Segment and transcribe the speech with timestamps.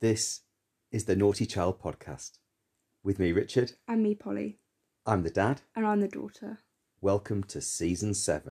[0.00, 0.42] This
[0.92, 2.38] is the Naughty Child Podcast.
[3.02, 3.72] With me, Richard.
[3.88, 4.60] And me, Polly.
[5.04, 5.62] I'm the dad.
[5.74, 6.60] And I'm the daughter.
[7.00, 8.48] Welcome to season seven.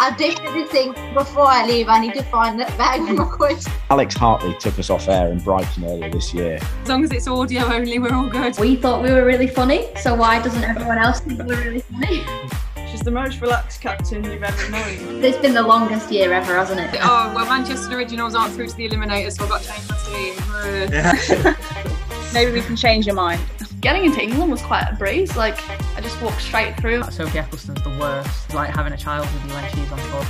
[0.00, 3.68] I'll definitely think before I leave, I need to find that bag of my coins.
[3.90, 6.58] Alex Hartley took us off air in Brighton earlier this year.
[6.80, 8.58] As long as it's audio only, we're all good.
[8.58, 12.24] We thought we were really funny, so why doesn't everyone else think we're really funny?
[13.08, 15.24] She's the most relaxed captain you've ever known.
[15.24, 16.90] It's been the longest year ever, hasn't it?
[17.00, 19.96] Oh, well, Manchester Originals aren't through to the Eliminators, so I've got to change my
[21.46, 21.54] team.
[22.34, 23.40] Maybe we can change your mind.
[23.80, 25.34] Getting into England was quite a breeze.
[25.38, 25.56] Like,
[25.96, 27.02] I just walked straight through.
[27.04, 28.44] Sophie Ecclestone's the worst.
[28.44, 30.26] It's like having a child with you when she's on tour.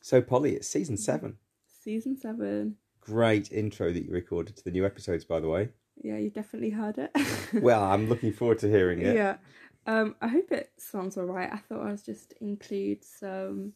[0.00, 1.36] So, Polly, it's season seven.
[1.82, 2.76] Season seven.
[3.02, 5.68] Great intro that you recorded to the new episodes, by the way.
[6.02, 7.10] Yeah, you definitely heard it.
[7.62, 9.14] Well, I'm looking forward to hearing it.
[9.14, 9.36] Yeah.
[9.86, 11.50] Um, I hope it sounds alright.
[11.52, 13.72] I thought I'd just include some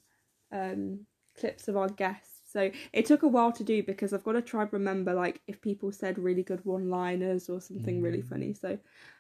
[0.53, 1.01] um,
[1.39, 2.41] clips of our guests.
[2.53, 5.43] So it took a while to do because I've got to try and remember like
[5.47, 8.29] if people said really good one liners or something really Mm.
[8.29, 8.55] funny.
[8.55, 8.79] So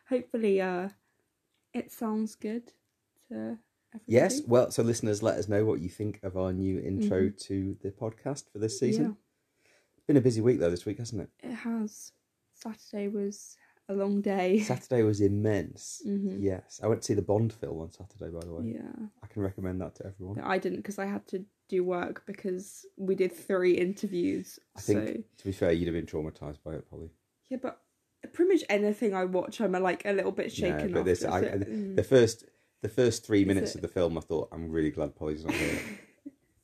[0.09, 0.89] hopefully uh
[1.75, 2.69] it sounds good
[3.29, 3.59] to
[3.93, 4.05] everybody.
[4.07, 7.39] Yes, well, so listeners, let us know what you think of our new intro Mhm.
[7.49, 9.17] to the podcast for this season.
[10.07, 11.31] Been a busy week though this week, hasn't it?
[11.43, 12.13] It has.
[12.55, 13.57] Saturday was
[13.89, 14.61] a long day.
[14.61, 16.03] Saturday was immense.
[16.07, 16.39] Mhm.
[16.41, 18.75] Yes, I went to see the Bond film on Saturday, by the way.
[18.75, 19.07] Yeah.
[19.23, 20.41] I can recommend that to everyone.
[20.41, 24.59] I didn't because I had to do work because we did three interviews.
[24.77, 27.11] I think, So to be fair, you'd have been traumatized by it, Polly.
[27.51, 27.83] yeah, but
[28.33, 30.93] pretty much anything I watch, I'm like a little bit shaken.
[30.93, 31.97] but this, I- mm.
[31.97, 32.45] the first,
[32.83, 33.77] the first three Is minutes it?
[33.77, 35.81] of the film, I thought, I'm really glad Polly's not here.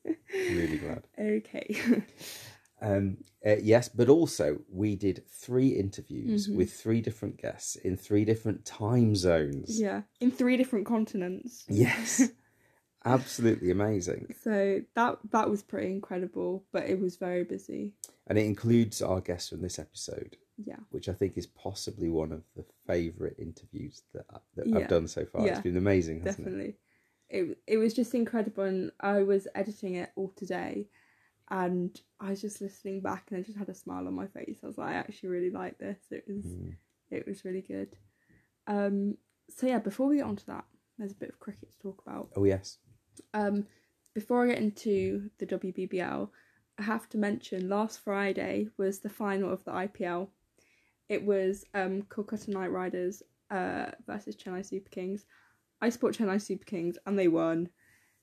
[0.33, 1.09] really glad.
[1.19, 2.03] okay.
[2.83, 6.57] Um, uh, yes, but also we did three interviews Mhm.
[6.57, 9.81] with three different guests in three different time zones.
[9.81, 11.65] yeah, in three different continents.
[11.69, 12.31] Yes,
[13.05, 17.95] absolutely amazing, So that that was pretty incredible, but it was very busy.
[18.29, 20.79] and it includes our guest from this episode, Yeah.
[20.91, 24.79] which I think is possibly one of the favourite interviews that, I, that Yeah.
[24.79, 25.45] I've done so far.
[25.45, 25.53] Yeah.
[25.55, 26.51] It's been amazing, hasn't it?
[26.51, 26.77] definitely.
[27.29, 30.89] It it was just incredible, and I was editing it all today,
[31.53, 34.59] and I was just listening back, and I just had a smile on my face.
[34.65, 35.99] I was like, I actually really like this.
[36.11, 36.75] It was Mm.
[37.11, 37.95] it was really good.
[38.67, 39.17] Um,
[39.51, 40.65] so yeah, before we get on to that,
[40.99, 42.31] there's a bit of cricket to talk about.
[42.37, 42.79] Oh yes,
[43.35, 43.67] Um,
[44.15, 46.31] before I get into the WBBL,
[46.79, 50.29] I have to mention last Friday was the final of the IPL.
[51.09, 55.27] It was um, Kolkata Knight Riders uh, versus Chennai Super Kings.
[55.83, 57.69] I support Chennai Super Kings and they won,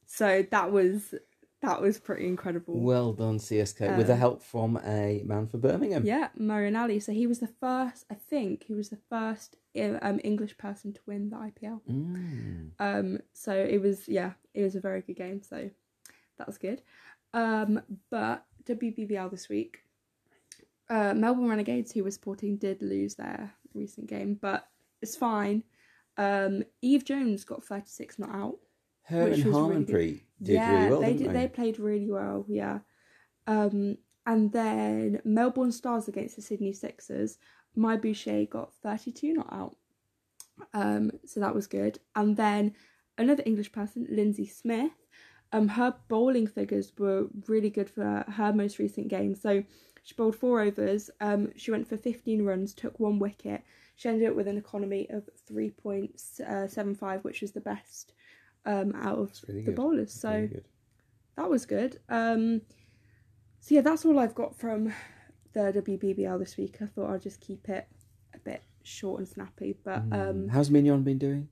[0.08, 1.14] so that was
[1.62, 2.80] that was pretty incredible.
[2.80, 6.06] well done CSK with the Um, help from a man for Birmingham.
[6.06, 7.00] Yeah, Moeen Ali.
[7.00, 8.06] So he was the first.
[8.10, 11.82] I think he was the first um, English person to win the IPL.
[11.90, 12.72] Mm.
[12.80, 15.42] Um, so it was yeah, it was a very good game.
[15.44, 15.70] So
[16.38, 16.82] that was good.
[17.34, 19.84] Um, but WBBL this week,
[20.90, 24.68] uh, Melbourne Renegades, who were supporting, did lose their recent game, but
[25.02, 25.64] it's fine.
[26.18, 28.60] Um, Eve Jones got thirty six not out.
[29.04, 31.34] Her Which and was really did yeah, really well, they did.
[31.34, 32.46] They played really well.
[32.48, 32.80] Yeah.
[33.48, 37.38] Um, and then Melbourne Stars against the Sydney Sixers.
[37.76, 39.76] Maia Bouchier got thirty two not out.
[40.74, 42.00] Um, so that was good.
[42.16, 42.74] And then
[43.18, 44.92] another English person, Linsey Smith.
[45.52, 49.34] Um, her bowling figures were really good for her most recent game.
[49.34, 49.64] So
[50.04, 51.10] she bowled four overs.
[51.20, 53.64] Um, she went for fifteen runs, took one wicket.
[53.96, 58.14] She ended up with an economy of three point seven five, which was the best
[58.66, 59.76] um, out of really the good.
[59.76, 60.10] bowlers.
[60.14, 60.62] That's So really
[61.38, 62.00] that was good.
[62.10, 62.62] Um,
[63.60, 64.94] so yeah, that's all I've got from
[65.54, 66.78] the WBBL this week.
[66.82, 67.88] I thought I'd just keep it
[68.34, 70.30] a bit short and snappy, but Mm.
[70.30, 71.50] um, How's Mignon been doing?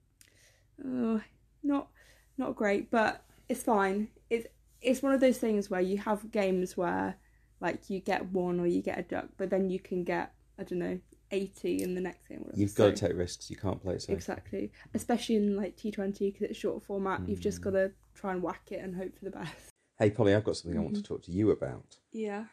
[0.83, 1.19] uh,
[1.63, 1.89] not
[2.37, 4.09] not great, but it's fine.
[4.29, 4.47] It's
[4.81, 7.17] it's one of those things where you have games where
[7.59, 10.63] like you get one or you get a duck, but then you can get I
[10.63, 10.99] don't know
[11.31, 12.39] eighty in the next game.
[12.39, 12.59] Whatever.
[12.59, 13.49] You've got to So- take risks.
[13.49, 14.15] You can't play it safe.
[14.15, 17.27] exactly, especially in like T Twenty because it's short format.
[17.27, 17.63] You've just Mm.
[17.65, 19.71] got to try and whack it and hope for the best.
[19.99, 21.13] Hey, Polly, I've got something I want to Mm-hmm.
[21.13, 22.45] talk to you about, Yeah.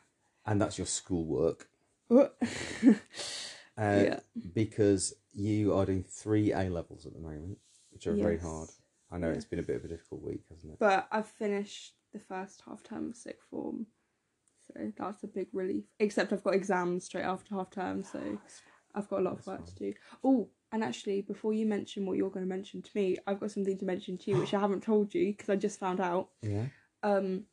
[0.46, 1.68] and that's your schoolwork.
[2.10, 2.28] yeah.
[3.76, 4.20] Uh,
[4.54, 7.58] Because you are doing three A levels at the moment,
[7.90, 8.70] which are very hard.
[9.10, 9.34] I know Yeah.
[9.34, 10.78] it's been a bit of a difficult week, hasn't it?
[10.78, 13.86] But I've finished the first half term of sixth form,
[14.74, 15.84] so that's a big relief.
[15.98, 18.20] Except I've got exams straight after half term, so
[18.94, 19.94] I've got a lot of work to do.
[20.22, 23.52] Oh, and actually, before you mention what you're going to mention to me, I've got
[23.52, 26.30] something to mention to you, which I haven't told you because I just found out.
[26.42, 26.66] Yeah.
[27.02, 27.44] Um,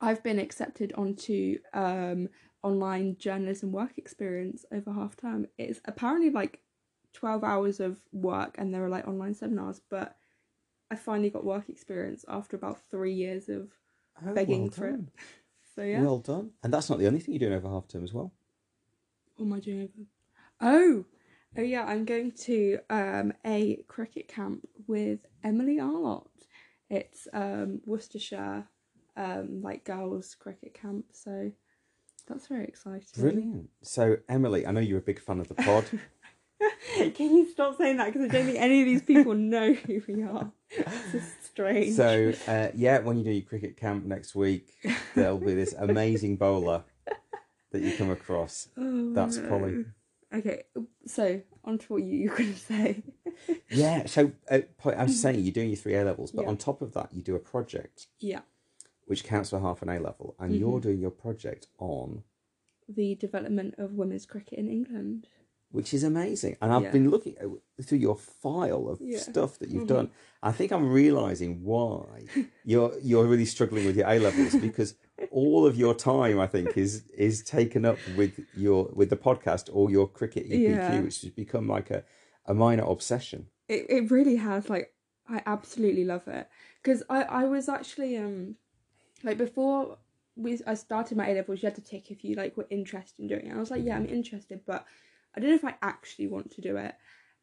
[0.00, 2.28] I've been accepted onto um
[2.62, 5.46] online journalism work experience over half term.
[5.58, 6.60] It's apparently like
[7.12, 9.80] twelve hours of work, and there are like online seminars.
[9.90, 10.16] But
[10.90, 13.70] I finally got work experience after about three years of
[14.26, 15.00] Oh, begging well for it.
[15.80, 16.50] So yeah, Well done.
[16.62, 18.34] And that's not the only thing you're doing over half term as well.
[19.36, 20.06] what am I doing over?
[20.60, 21.06] Oh,
[21.56, 26.26] oh yeah, I'm going to um a cricket camp with Emily Arlott.
[26.90, 28.68] It's um Worcestershire,
[29.16, 31.06] um like girls cricket camp.
[31.12, 31.50] So
[32.26, 33.06] that's very exciting.
[33.16, 33.70] Brilliant.
[33.80, 35.84] So, Emily, I know you're a big fan of the pod.
[37.14, 38.06] Can you stop saying that?
[38.12, 40.50] Because I don't think any of these people know who we are.
[40.76, 41.94] This is strange.
[41.94, 44.68] so, uh, yeah, when you do your cricket camp next week,
[45.14, 46.84] there'll be this amazing bowler
[47.72, 48.68] that you come across.
[48.76, 49.38] Oh, That's.
[49.38, 49.84] Polly.
[50.32, 50.62] Okay,
[51.06, 53.02] so on to what you, you were going to say.
[53.68, 56.48] Yeah, so uh, I was saying you're doing your three A levels, but Yeah.
[56.48, 58.40] on top of that, you do a project yeah,
[59.06, 60.60] which counts for half an A level, and Mm-hmm.
[60.60, 62.22] you're doing your project on,
[62.88, 65.26] the development of women's cricket in England.
[65.70, 66.56] Which is amazing.
[66.60, 66.90] And I've Yeah.
[66.90, 67.46] been looking at,
[67.86, 69.18] through your file of Yeah.
[69.18, 69.96] stuff that you've Mhm.
[69.96, 70.10] done.
[70.42, 72.24] I think I'm realizing why
[72.64, 74.94] you're you're really struggling with your A levels because
[75.30, 79.68] all of your time, I think, is is taken up with your with the podcast
[79.72, 81.00] or your cricket EPQ, Yeah.
[81.02, 82.04] which has become like a
[82.46, 83.46] a minor obsession.
[83.68, 84.68] It it really has.
[84.68, 84.92] Like,
[85.28, 86.48] I absolutely love it
[86.82, 88.56] because I I was actually um
[89.22, 89.98] like before
[90.36, 93.20] we I started my A levels, you had to tick if you like were interested
[93.20, 93.54] in doing it.
[93.54, 94.84] I was like, yeah, I'm interested, but
[95.36, 96.94] I don't know if I actually want to do it.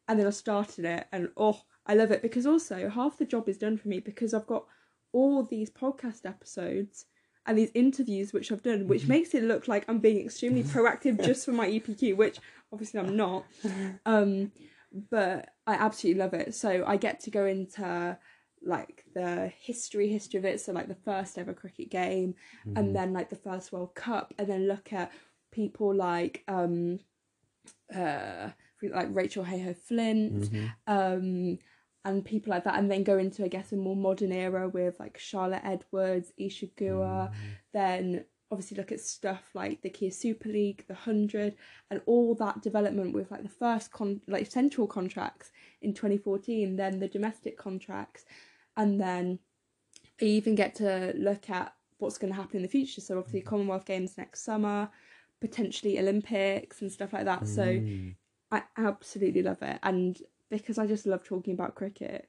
[0.08, 3.48] And then I started it, and oh, I love it because also half the job
[3.48, 4.64] is done for me because I've got
[5.12, 7.06] all these podcast episodes
[7.46, 11.22] and these interviews which I've done, which makes it look like I'm being extremely proactive
[11.24, 12.38] just for my EPQ, which
[12.72, 13.44] obviously I'm not.
[14.06, 14.52] Um,
[15.10, 16.54] but I absolutely love it.
[16.54, 18.16] So I get to go into
[18.62, 22.34] like the history history of it so like the first ever cricket game
[22.74, 25.12] and then like the first world cup and then look at
[25.52, 26.98] people like um
[27.94, 28.50] uh
[28.82, 30.50] like rachael heyhoe flint
[30.86, 31.58] um
[32.04, 34.98] and people like that and then go into i guess a more modern era with
[35.00, 37.32] like charlotte edwards Isa Guha,
[37.72, 41.54] then obviously look at stuff like the kia super league the 100
[41.90, 45.50] and all that development with like the first con like central contracts
[45.82, 48.24] in 2014 then the domestic contracts
[48.76, 49.38] and then
[50.20, 53.00] I even get to look at what's going to happen in the future.
[53.00, 54.88] So obviously Commonwealth Games next summer,
[55.40, 57.46] potentially Olympics and stuff like that.
[57.48, 58.14] So Mm.
[58.50, 60.18] I absolutely love it, and
[60.50, 62.28] because I just love talking about cricket,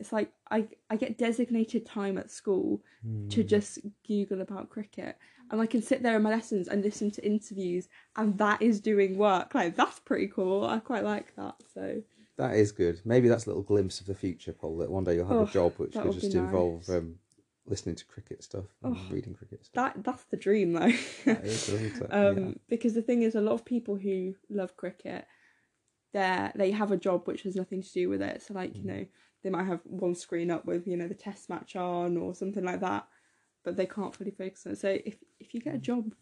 [0.00, 2.82] it's like I I get designated time at school
[3.30, 5.16] to just Google about cricket,
[5.50, 8.80] and I can sit there in my lessons and listen to interviews, and that is
[8.80, 9.54] doing work.
[9.54, 10.64] Like that's pretty cool.
[10.64, 11.54] I quite like that.
[11.72, 12.02] So
[12.36, 13.00] That is good.
[13.04, 14.78] Maybe that's a little glimpse of the future, Paul.
[14.78, 16.96] That one day you'll have Oh, a job which could just be involve nice.
[16.96, 17.18] um,
[17.70, 19.92] listening to cricket stuff, and Oh, reading cricket stuff.
[19.94, 20.86] that that's the dream though.
[21.26, 21.70] Is,
[22.10, 22.52] um Yeah.
[22.68, 25.26] because the thing is a lot of people who love cricket
[26.12, 28.88] they they have a job which has nothing to do with it so like you
[28.90, 29.06] know
[29.42, 32.64] they might have one screen up with you know the test match on or something
[32.64, 33.06] like that
[33.64, 36.12] but they can't fully focus on it so if if you get a job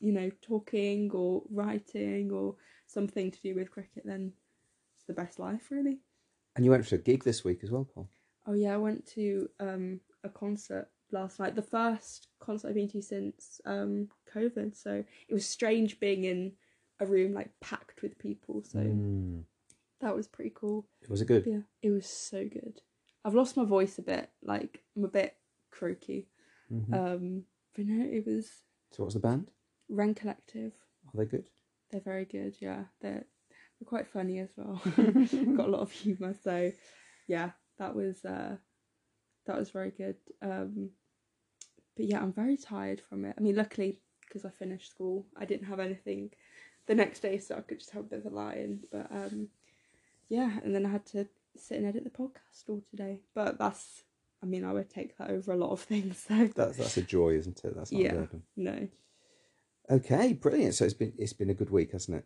[0.00, 2.54] you know talking or writing or
[2.86, 4.32] something to do with cricket then
[4.96, 5.98] it's the best life really
[6.54, 8.08] And you went for a gig this week as well, Paul.
[8.46, 12.88] oh yeah i went to um a concert last night the first concert i've been
[12.88, 16.52] to since um covid so it was strange being in
[17.00, 19.44] a room like packed with people so Mm.
[20.00, 21.46] that was pretty cool Was it good?
[21.46, 22.80] yeah it was so good
[23.24, 25.36] i've lost my voice a bit like i'm a bit
[25.70, 26.28] croaky
[26.72, 26.92] Mhm.
[26.94, 29.50] um but no it was So, what's the band?
[29.88, 30.72] ren collective
[31.06, 31.48] Are they good?
[31.90, 33.24] they're very good yeah they're,
[33.78, 34.80] they're quite funny as well
[35.56, 36.72] got a lot of humor so
[37.28, 38.56] yeah that was uh
[39.46, 40.90] that was very good um
[41.96, 45.44] but yeah i'm very tired from it i mean luckily because i finished school i
[45.44, 46.30] didn't have anything
[46.86, 49.48] the next day so i could just have a bit of a lie-in but um
[50.28, 54.04] yeah and then i had to sit and edit the podcast all today but that's
[54.42, 57.02] i mean i would take that over a lot of things so That's that's a
[57.02, 57.76] joy, isn't it?
[57.76, 58.42] That's not yeah burden.
[58.56, 58.88] no
[59.90, 60.74] Okay, brilliant.
[60.74, 62.24] So it's been it's been a good week, hasn't it?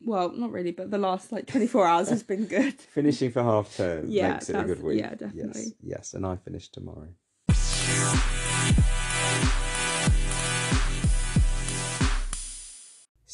[0.00, 3.76] well not really but the last like 24 hours has been good Finishing for half
[3.76, 5.00] term Yeah, makes it a good week.
[5.00, 5.62] yeah, definitely.
[5.62, 7.08] Yes, yes, and I finish tomorrow.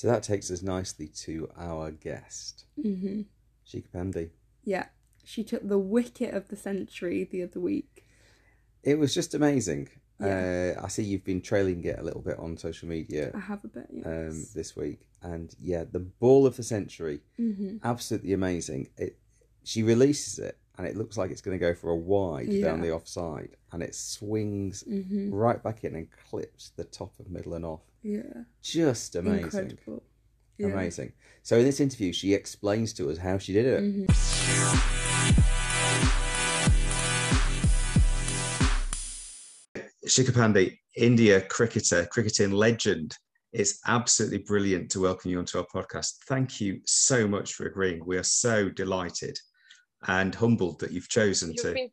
[0.04, 3.22] So that takes us nicely to our guest, hmm
[3.66, 4.28] Shikha Pandey.
[4.62, 4.88] yeah
[5.24, 8.04] she took the wicket of the century the other week
[8.82, 9.88] It was just amazing.
[10.20, 10.74] Yeah.
[10.76, 13.64] Uh, I see you've been trailing it a little bit on social media i have
[13.64, 14.04] a bit yes.
[14.06, 18.88] um, this week, and yeah, the ball of the century, hmm absolutely amazing.
[18.98, 19.16] It
[19.62, 22.80] she releases it, and it looks like it's going to go for a wide down
[22.80, 22.84] Yeah.
[22.88, 27.54] the offside, and it swings hmm right back in and clips the top of middle
[27.54, 27.80] and off.
[28.04, 28.20] Yeah.
[28.62, 29.44] Just amazing.
[29.44, 30.02] Incredible.
[30.58, 30.66] Yeah.
[30.68, 31.12] Amazing.
[31.42, 33.82] So in this interview, she explains to us how she did it.
[33.82, 35.14] Mhm.
[40.06, 43.16] Shikha Pandey, India cricketer, cricketing legend.
[43.52, 46.16] It's absolutely brilliant to welcome you onto our podcast.
[46.28, 48.04] Thank you so much for agreeing.
[48.04, 49.38] We are so delighted
[50.06, 51.90] and humbled that you've chosen You've to been,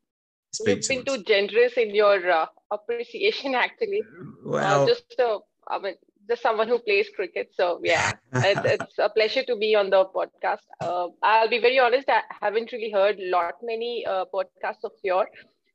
[0.51, 1.17] speak you've to been us.
[1.17, 4.01] too generous in your uh, appreciation, actually.
[4.43, 5.95] Well, uh, just uh, I mean,
[6.27, 7.49] just someone who plays cricket.
[7.53, 10.65] So yeah, it, it's a pleasure to be on the podcast.
[10.81, 12.09] Uh, I'll be very honest.
[12.09, 15.27] I haven't really heard lot many uh, podcasts of your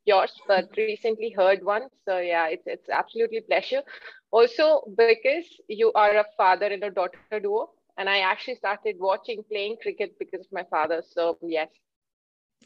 [0.04, 1.88] yours, but recently heard one.
[2.04, 3.82] So yeah, it's it's absolutely pleasure.
[4.30, 9.42] Also because you are a father and a daughter duo, and I actually started watching
[9.50, 11.02] playing cricket because of my father.
[11.06, 11.68] So yes,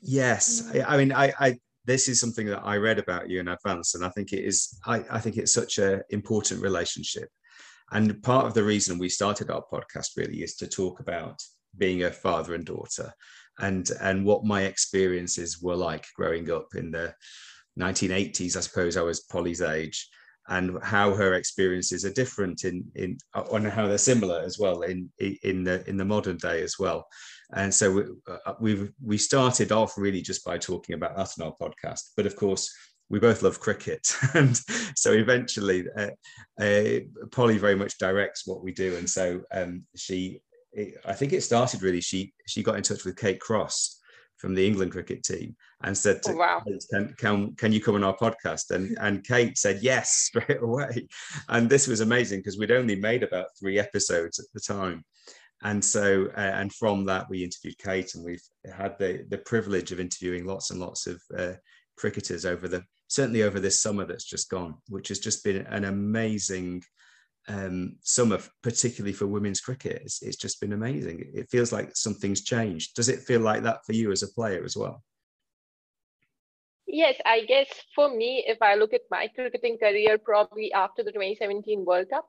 [0.03, 3.49] Yes, I, I mean, I, I this is something that I read about you in
[3.49, 4.79] advance, and I think it is.
[4.87, 7.29] I, I think it's such a important relationship,
[7.93, 11.41] and part of the reason we started our podcast really is to talk about
[11.77, 13.13] being a father and daughter,
[13.59, 17.15] and and what my experiences were like growing up in the
[17.79, 18.57] 1980s.
[18.57, 20.09] I suppose I was Polly's age,
[20.49, 25.11] and how her experiences are different in in and how they're similar as well in
[25.19, 27.07] in the in the modern day as well.
[27.55, 31.47] And so we, uh, we've we started off really just by talking about that on
[31.47, 32.73] our podcast, but of course
[33.09, 34.57] we both love cricket, and
[34.95, 36.11] so eventually uh,
[36.61, 37.01] uh,
[37.33, 40.41] Polly very much directs what we do, and so um, she.
[40.73, 42.01] It, I think it started really.
[42.01, 44.01] She she got in touch with Kate Cross
[44.41, 46.63] from the England cricket team and said, to, Oh, wow.
[46.91, 51.09] can, can can you come on our podcast?" And and Kate said yes straight away,
[51.49, 55.05] and this was amazing because we'd only made about three episodes at the time,
[55.63, 59.93] and so uh, and from that we interviewed Kate, and we've had the the privilege
[59.93, 61.53] of interviewing lots and lots of uh,
[61.97, 65.85] cricketers over the certainly over this summer that's just gone, which has just been an
[65.85, 66.83] amazing
[67.49, 70.03] um, summer, particularly for women's cricket.
[70.05, 71.31] It's, it's just been amazing.
[71.35, 72.95] It feels like something's changed.
[72.95, 75.03] Does it feel like that for you as a player as well?
[76.87, 81.13] Yes, I guess for me, if I look at my cricketing career, probably after the
[81.13, 82.29] 2017 World Cup,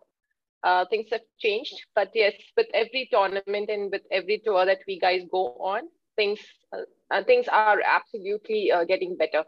[0.63, 1.75] uh, things have changed.
[1.95, 5.77] But yes, with every tournament and with every tour that we guys go on,
[6.15, 6.39] things
[6.73, 9.43] uh, uh, things are absolutely uh, getting better.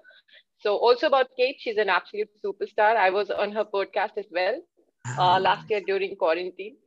[0.60, 2.96] So also about Kate, she's an absolute superstar.
[2.96, 4.62] I was on her podcast as well
[5.17, 6.77] uh, last year during quarantine.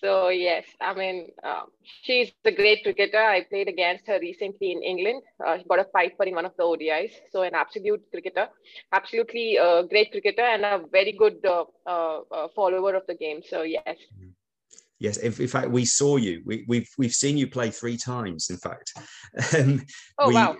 [0.00, 1.66] So yes, I mean um,
[2.02, 3.18] she's a great cricketer.
[3.18, 5.22] I played against her recently in England.
[5.44, 7.12] Uh, she got a fight for in one of the ODIs.
[7.30, 8.48] So an absolute cricketer,
[8.92, 13.40] absolutely uh, great cricketer, and a very good uh, uh, uh, follower of the game.
[13.46, 13.96] So yes,
[15.00, 16.42] Yes, in, in fact, we saw you.
[16.46, 18.48] We, we've we've seen you play three times.
[18.50, 18.92] In fact,
[19.54, 19.84] um,
[20.18, 20.56] Oh, we, wow.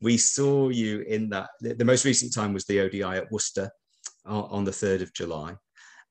[0.00, 1.50] We saw you in that.
[1.60, 3.70] The, most recent time was the ODI at Worcester
[4.26, 5.54] on, on the third of July,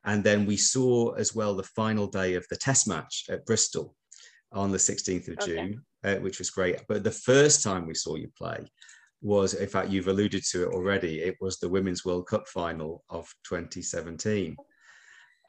[0.06, 3.96] and then we saw as well the final day of the Test match at Bristol
[4.52, 5.56] on the sixteenth of Okay.
[5.56, 6.82] June, uh, which was great.
[6.88, 8.66] But the first time we saw you play
[9.22, 11.22] was, in fact, you've alluded to it already.
[11.22, 14.56] It was the Women's World Cup final of 2017,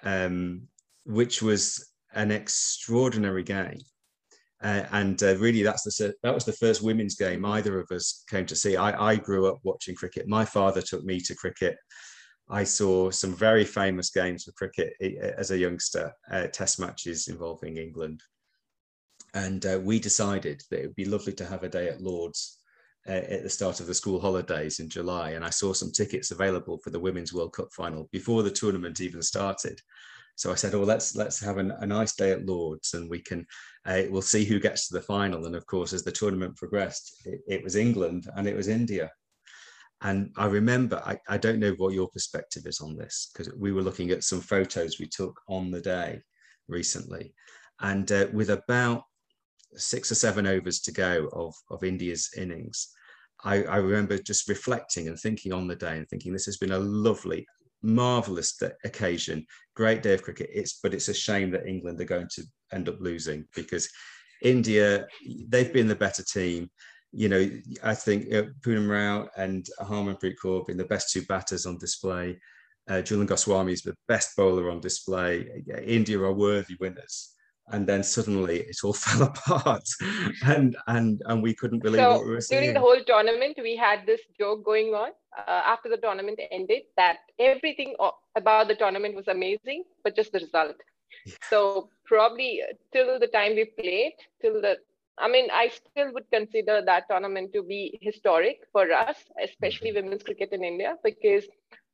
[0.04, 0.62] um,
[1.04, 3.80] which was an extraordinary game.
[4.62, 8.24] Uh, and uh, really, that's the that was the first women's game either of us
[8.30, 8.76] came to see.
[8.76, 10.26] I, I grew up watching cricket.
[10.28, 11.76] My father took me to cricket.
[12.48, 17.28] I saw some very famous games of cricket eh, as a youngster, uh, Test matches
[17.28, 18.22] involving England,
[19.34, 22.58] and uh, we decided that it would be lovely to have a day at Lords
[23.08, 25.30] uh, at the start of the school holidays in July.
[25.30, 29.00] And I saw some tickets available for the Women's World Cup final before the tournament
[29.00, 29.80] even started.
[30.36, 33.20] So I said, "Oh, let's let's have an, a nice day at Lords, and we
[33.20, 33.46] can
[33.86, 37.22] uh, we'll see who gets to the final." And of course, as the tournament progressed,
[37.24, 39.10] it, it was England and it was India.
[40.02, 43.72] And I remember, I, I don't know what your perspective is on this because we
[43.72, 46.20] were looking at some photos we took on the day
[46.68, 47.34] recently,
[47.80, 49.04] and uh, with about
[49.76, 52.94] six or seven overs to go of of India's innings,
[53.44, 56.72] I, I remember just reflecting and thinking on the day and thinking this has been
[56.72, 57.46] a lovely,
[57.82, 60.50] marvelous occasion, great day of cricket.
[60.52, 63.88] It's but it's a shame that England are going to end up losing because
[64.42, 65.06] India
[65.48, 66.70] they've been the better team.
[67.16, 67.50] You know,
[67.82, 71.78] I think uh, Punam Raut and Harmanpreet Kaur have been the best two batters on
[71.78, 72.38] display.
[72.88, 75.46] Uh, Jhulan Goswami is the best bowler on display.
[75.64, 77.30] Yeah, India are worthy winners.
[77.68, 79.88] And then suddenly it all fell apart,
[80.44, 82.60] and and and we couldn't believe so what we were seeing.
[82.60, 86.82] during the whole tournament, we had this joke going on uh, after the tournament ended
[86.98, 87.94] that everything
[88.36, 90.76] about the tournament was amazing, but just the result.
[91.48, 94.76] So probably uh, till the time we played, till the
[95.18, 100.04] I mean, I still would consider that tournament to be historic for us, especially mm-hmm.
[100.04, 101.46] women's cricket in India, because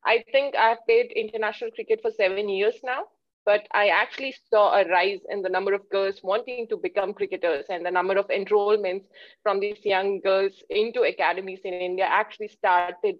[0.04, 3.04] I think I've played international cricket for seven years now.
[3.44, 7.66] but I actually saw a rise in the number of girls wanting to become cricketers
[7.68, 9.06] and the number of enrollments
[9.42, 13.16] from these young girls into academies in India actually started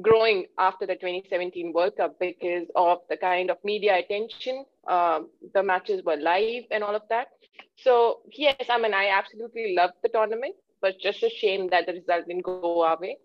[0.00, 4.64] growing after the 2017 World Cup because of the kind of media attention.
[4.86, 7.28] Um, the matches were live and all of that.
[7.76, 11.94] So yes, I mean, I absolutely loved the tournament, but just a shame that the
[11.94, 13.18] result didn't go our way.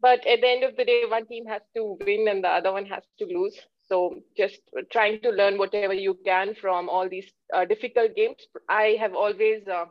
[0.00, 2.72] But at the end of the day, one team has to win and the other
[2.72, 3.56] one has to lose.
[3.88, 8.36] So just trying to learn whatever you can from all these uh, difficult games.
[8.68, 9.84] I have always uh,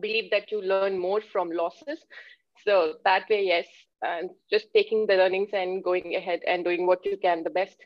[0.00, 1.98] believed that you learn more from losses.
[2.64, 3.66] So that way, yes,
[4.02, 7.76] and just taking the learnings and going ahead and doing what you can the best.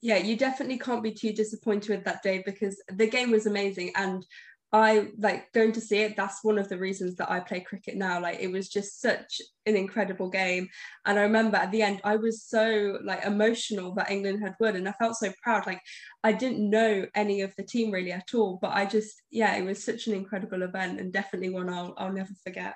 [0.00, 3.92] Yeah, you definitely can't be too disappointed with that day because the game was amazing
[3.94, 4.26] and
[4.74, 6.16] I like going to see it.
[6.16, 8.20] That's one of the reasons that I play cricket now.
[8.20, 10.68] Like it was just such an incredible game.
[11.04, 14.76] And I remember at the end, I was so like emotional that England had won,
[14.76, 15.66] and I felt so proud.
[15.66, 15.82] Like
[16.24, 19.62] I didn't know any of the team really at all, but I just yeah, it
[19.62, 22.74] was such an incredible event and definitely one I'll I'll never forget.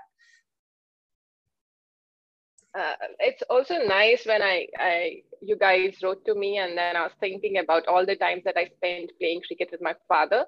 [2.77, 7.03] Uh, it's also nice when I, I you guys wrote to me and then I
[7.03, 10.45] was thinking about all the times that I spent playing cricket with my father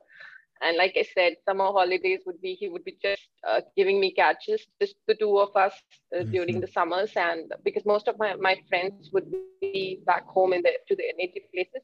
[0.60, 4.12] and like I said, summer holidays would be, he would be just uh, giving me
[4.12, 5.72] catches, just the two of us
[6.14, 6.32] uh, mm-hmm.
[6.32, 7.12] during the summers.
[7.16, 9.30] And because most of my, my friends would
[9.60, 11.82] be back home in the, to their native places.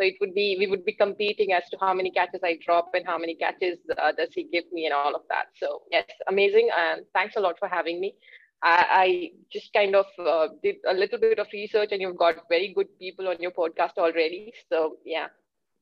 [0.00, 2.90] So it would be, we would be competing as to how many catches I drop
[2.94, 5.46] and how many catches uh, does he give me and all of that.
[5.56, 6.70] So yes, amazing.
[6.76, 8.14] And thanks a lot for having me.
[8.62, 12.36] I, I just kind of uh, did a little bit of research and you've got
[12.48, 14.52] very good people on your podcast already.
[14.70, 15.26] So yeah,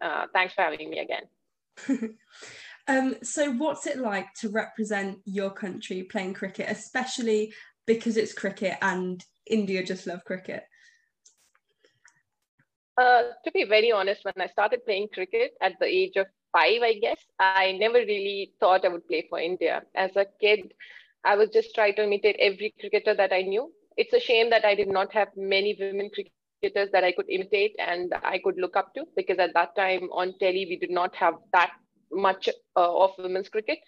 [0.01, 2.17] uh, thanks for having me again.
[2.89, 7.53] um, so, what's it like to represent your country playing cricket, especially
[7.87, 10.65] because it's cricket and India just love cricket?
[12.97, 16.83] Uh, to be very honest, when I started playing cricket at the age of five,
[16.83, 19.83] I guess, I never really thought I would play for India.
[19.95, 20.75] As a kid,
[21.25, 23.73] I was just trying to imitate every cricketer that I knew.
[23.97, 27.75] It's a shame that I did not have many women cricketers that I could imitate
[27.78, 31.15] and I could look up to because at that time on telly, we did not
[31.17, 31.73] have that
[32.13, 33.78] much uh, of women's cricket.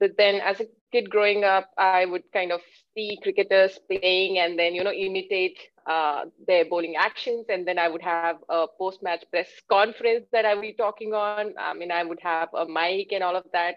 [0.00, 2.60] But then as a kid growing up, I would kind of
[2.94, 7.46] see cricketers playing and then, you know, imitate uh, their bowling actions.
[7.48, 11.54] And then I would have a post-match press conference that I would be talking on.
[11.58, 13.76] I mean, I would have a mic and all of that,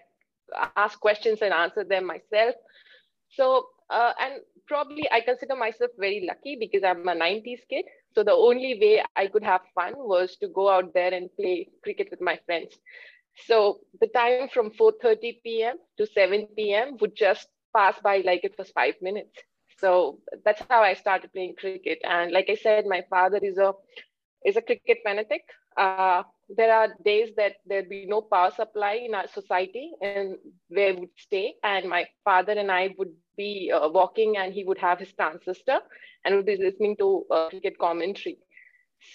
[0.76, 2.54] ask questions and answer them myself.
[3.30, 7.84] So, uh, and probably I consider myself very lucky because I'm a 90s kid.
[8.14, 11.68] So the only way I could have fun was to go out there and play
[11.82, 12.78] cricket with my friends.
[13.46, 15.78] So the time from 4:30 p.m.
[15.98, 16.96] to 7 p.m.
[17.00, 19.42] would just pass by like it was five minutes.
[19.78, 21.98] So that's how I started playing cricket.
[22.04, 23.74] And like I said, my father is a
[24.44, 25.42] is a cricket fanatic.
[25.76, 30.36] Uh, there are days that there'd be no power supply in our society and
[30.68, 31.54] where would stay.
[31.62, 35.80] And my father and I would be uh, walking and he would have his transistor
[36.24, 38.38] and would be listening to uh, cricket commentary.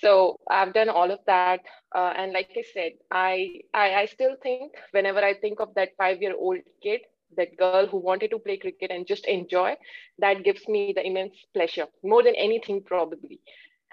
[0.02, 1.62] So I've done all of that.
[1.96, 5.90] Uh, and like I said, I, I, I still think whenever I think of that
[5.98, 7.02] five-year-old kid,
[7.38, 9.76] that girl who wanted to play cricket and just enjoy,
[10.20, 13.40] that gives me the immense pleasure, more than anything probably.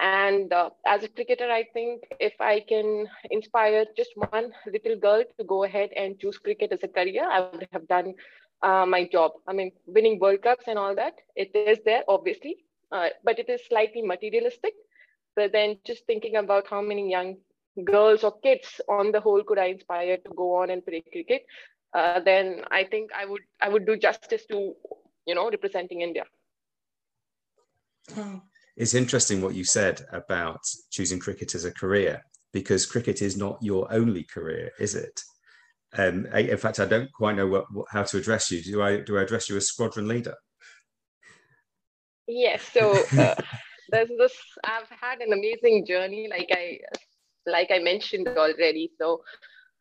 [0.01, 5.23] And uh, as a cricketer, I think if I can inspire just one little girl
[5.37, 8.13] to go ahead and choose cricket as a career, I would have done
[8.61, 9.31] uh, my job.
[9.47, 12.57] I mean, winning World Cups and all that, it is there, obviously,
[12.91, 14.73] uh, but it is slightly materialistic.
[15.35, 17.37] But then just thinking about how many young
[17.85, 21.45] girls or kids on the whole could I inspire to go on and play cricket,
[21.93, 24.69] uh, then I think I would I would do justice to,
[25.19, 26.23] you know, representing India.
[28.81, 33.61] It's interesting what you said about choosing cricket as a career because cricket is not
[33.61, 35.21] your only career, is it?
[35.95, 38.59] Um, I, in fact, I don't quite know what, what, how to address you.
[38.63, 40.33] Do I do I address you as squadron leader?
[42.27, 42.63] Yes.
[42.73, 43.35] So uh,
[43.89, 44.33] there's this.
[44.63, 46.79] I've had an amazing journey, like I
[47.45, 48.89] like I mentioned already.
[48.97, 49.21] So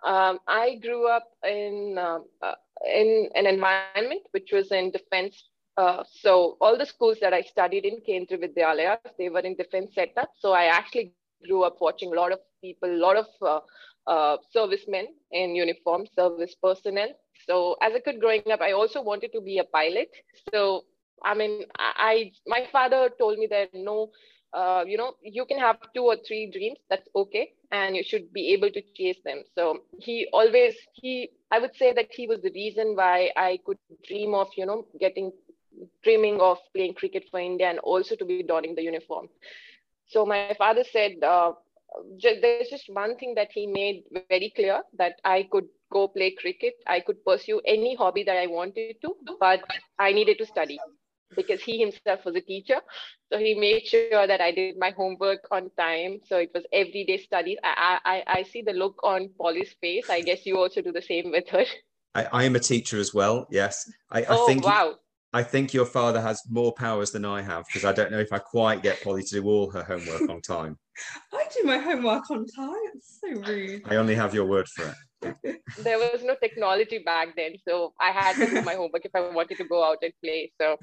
[0.04, 2.54] um, I grew up in um, uh,
[2.86, 7.84] in an environment which was in defense uh, so all the schools that I studied
[7.84, 10.30] in Kendriya Vidyalaya, they were in defense setup.
[10.38, 11.14] So I actually
[11.46, 13.60] grew up watching a lot of people, a lot of uh,
[14.06, 17.08] uh, servicemen in uniform, service personnel.
[17.46, 20.08] So as a kid growing up, I also wanted to be a pilot.
[20.44, 20.84] So
[21.22, 24.10] I mean, I my father told me that no,
[24.52, 26.78] uh, you know, you can have two or three dreams.
[26.88, 29.42] That's okay, and you should be able to chase them.
[29.54, 33.78] So he always he I would say that he was the reason why I could
[34.06, 35.32] dream of you know getting
[36.02, 39.28] dreaming of playing cricket for India and also to be donning the uniform.
[40.08, 41.52] So my father said, uh,
[42.22, 46.74] there's just one thing that he made very clear that I could go play cricket.
[46.86, 49.60] I could pursue any hobby that I wanted to, but
[49.98, 50.78] I needed to study
[51.36, 52.80] because he himself was a teacher.
[53.32, 56.20] So he made sure that I did my homework on time.
[56.26, 57.58] So it was everyday studies.
[57.62, 60.10] I, I, I see the look on Polly's face.
[60.10, 61.64] I guess you also do the same with her.
[62.14, 63.46] I, I am a teacher as well.
[63.50, 63.88] Yes.
[64.10, 64.96] I, I oh, think wow.
[65.32, 68.32] I think your father has more powers than I have because I don't know if
[68.32, 70.76] I quite get Polly to do all her homework on time.
[71.32, 72.74] I do my homework on time.
[72.94, 73.82] It's so rude.
[73.86, 74.94] I only have your word for it
[75.78, 79.20] there was no technology back then so i had to do my homework if i
[79.20, 80.76] wanted to go out and play so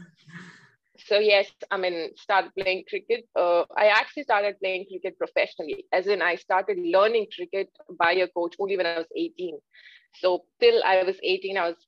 [1.07, 6.07] so yes i mean started playing cricket uh, i actually started playing cricket professionally as
[6.07, 9.57] in i started learning cricket by a coach only when i was 18
[10.21, 11.86] so till i was 18 i was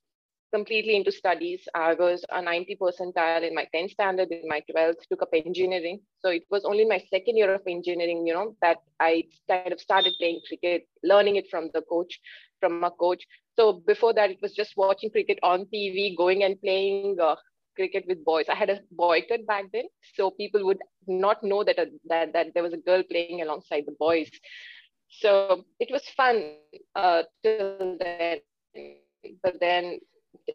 [0.52, 1.66] completely into studies.
[1.74, 6.00] I was a 90 percentile in my 10th standard, in my 12th, took up engineering.
[6.20, 9.80] So it was only my second year of engineering, you know, that I kind of
[9.80, 12.20] started playing cricket, learning it from the coach,
[12.60, 13.24] from a coach.
[13.58, 17.36] So before that, it was just watching cricket on TV, going and playing uh,
[17.76, 18.46] cricket with boys.
[18.48, 19.84] I had a boycott back then,
[20.14, 23.84] so people would not know that, a, that, that there was a girl playing alongside
[23.86, 24.30] the boys.
[25.08, 26.54] So it was fun
[26.94, 28.38] uh, till then.
[29.42, 29.98] But then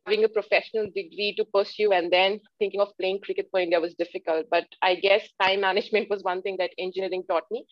[0.05, 3.93] having a professional degree to pursue and then thinking of playing cricket for India was
[3.95, 4.47] difficult.
[4.49, 7.65] But I guess time management was one thing that engineering taught me.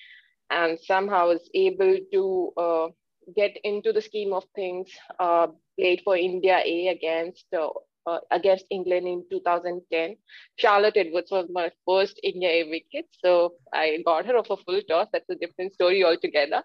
[0.50, 2.88] And somehow was able to uh,
[3.36, 4.89] get into the scheme of things,
[5.20, 5.48] uh,
[5.80, 7.70] played for India A against uh,
[8.06, 10.18] uh, against England in 2010.
[10.58, 14.82] Charlotte Edwards was my first India A wicket, so I got her off a full
[14.89, 15.08] toss.
[15.13, 16.63] That's a different story altogether.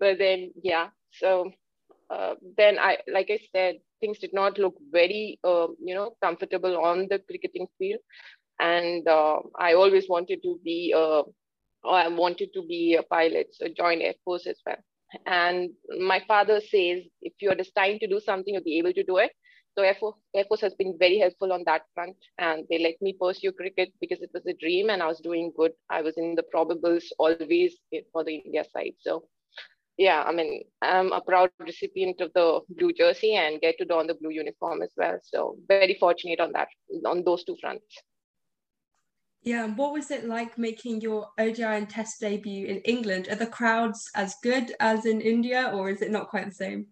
[0.00, 1.52] But then, yeah, so
[2.10, 6.76] uh, then I, like I said, things did not look very, uh, you know, comfortable
[6.78, 8.00] on the cricketing field.
[8.60, 11.22] And uh, I always wanted to be, uh,
[11.88, 14.82] I wanted to be a pilot, so join Air Force as well.
[15.26, 15.70] And
[16.12, 19.32] my father says, if you're destined to do something, you'll be able to do it.
[19.76, 22.16] So Air Force, Air Force has been very helpful on that front.
[22.38, 25.52] And they let me pursue cricket because it was a dream and I was doing
[25.56, 25.72] good.
[25.90, 27.76] I was in the probables always
[28.12, 28.94] for the India side.
[29.00, 29.24] So
[29.96, 34.06] yeah, I mean, I'm a proud recipient of the blue jersey and get to don
[34.06, 35.18] the blue uniform as well.
[35.22, 36.68] So very fortunate on that,
[37.06, 37.84] on those two fronts.
[39.42, 43.28] Yeah, what was it like making your ODI and Test debut in England?
[43.28, 46.86] Are the crowds as good as in India, or is it not quite the same?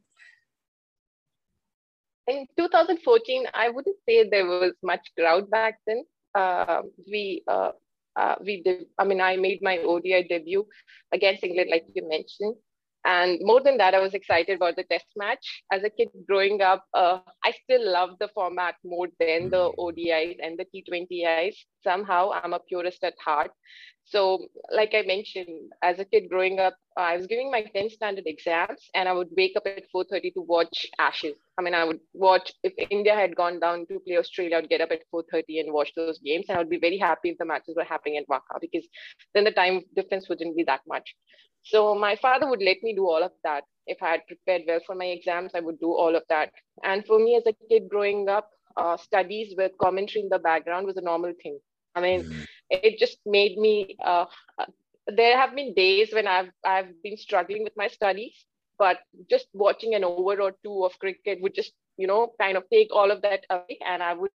[2.28, 6.04] In 2014, I wouldn't say there was much crowd back then.
[6.34, 7.72] Uh, we uh,
[8.16, 8.84] uh, we did.
[8.98, 10.66] I mean, I made my ODI debut
[11.10, 12.56] against England, like you mentioned,
[13.04, 15.64] and more than that, I was excited about the test match.
[15.72, 19.74] As a kid growing up, uh, I still love the format more than the mm.
[19.76, 21.56] ODIs and the T20Is.
[21.82, 23.50] Somehow, I'm a purist at heart.
[24.04, 28.24] So, like I mentioned, as a kid growing up, I was giving my 10th standard
[28.26, 31.36] exams and I would wake up at 4.30 to watch Ashes.
[31.56, 34.70] I mean, I would watch, if India had gone down to play Australia, I would
[34.70, 36.46] get up at 4.30 and watch those games.
[36.48, 38.86] And I would be very happy if the matches were happening at WACA because
[39.34, 41.14] then the time difference wouldn't be that much.
[41.62, 43.64] So my father would let me do all of that.
[43.86, 46.50] If I had prepared well for my exams, I would do all of that.
[46.84, 50.86] And for me as a kid growing up, uh, studies with commentary in the background
[50.86, 51.58] was a normal thing.
[51.94, 52.42] I mean, mm-hmm.
[52.70, 53.96] it just made me.
[54.02, 54.26] Uh,
[54.58, 54.66] uh,
[55.06, 58.46] there have been days when I've I've been struggling with my studies,
[58.78, 58.98] but
[59.28, 62.88] just watching an over or two of cricket would just you know kind of take
[62.92, 64.30] all of that away, and I would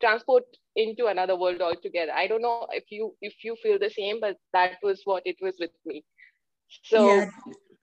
[0.00, 0.44] transport
[0.76, 2.12] into another world altogether.
[2.12, 5.36] I don't know if you if you feel the same, but that was what it
[5.40, 6.04] was with me.
[6.84, 7.26] So yeah,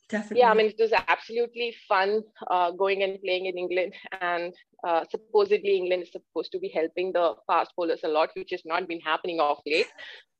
[0.10, 0.39] definitely.
[0.39, 3.93] Yeah, I mean, it was absolutely fun uh, going and playing in England.
[4.21, 8.52] And uh, supposedly, England is supposed to be helping the fast bowlers a lot, which
[8.52, 9.88] has not been happening of late.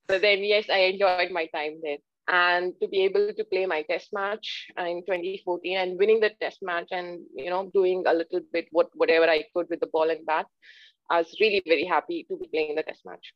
[0.08, 1.98] But then, yes, I enjoyed my time there.
[2.28, 6.60] And to be able to play my test match in 2014 and winning the test
[6.62, 10.12] match and, you know, doing a little bit what whatever I could with the ball
[10.12, 10.46] and bat,
[11.10, 13.34] I was really very happy to be playing the test match.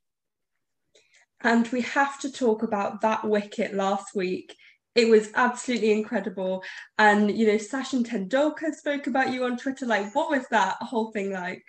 [1.41, 4.55] And we have to talk about that wicket last week
[4.95, 6.63] it was absolutely incredible.
[6.97, 9.85] And you know, Sachin Tendulkar spoke about you on Twitter.
[9.85, 11.63] Like, what was that whole thing like?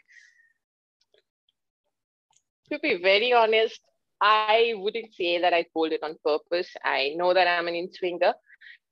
[2.70, 3.80] To be very honest,
[4.20, 6.68] I wouldn't say that I pulled it on purpose.
[6.84, 8.34] I know that I'm an in swinger,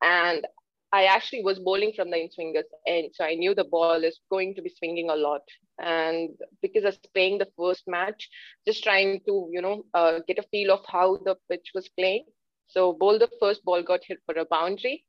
[0.03, 0.47] and
[0.93, 4.21] I actually was bowling from the in swingers end, so I knew the ball is
[4.31, 5.41] going to be swinging a lot.
[5.79, 8.29] And because I was playing the first match,
[8.67, 12.25] just trying to you know uh, get a feel of how the pitch was playing,
[12.67, 15.05] so bowl the first ball got hit for a boundary.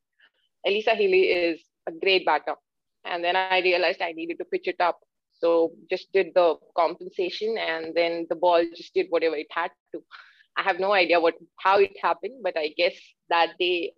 [0.65, 2.55] Alyssa Healy is a great batter.
[3.05, 4.99] And then I realized I needed to pitch it up.
[5.33, 10.01] So just did the compensation and then the ball just did whatever it had to.
[10.55, 12.93] I have no idea what how it happened, but I guess
[13.29, 13.93] that day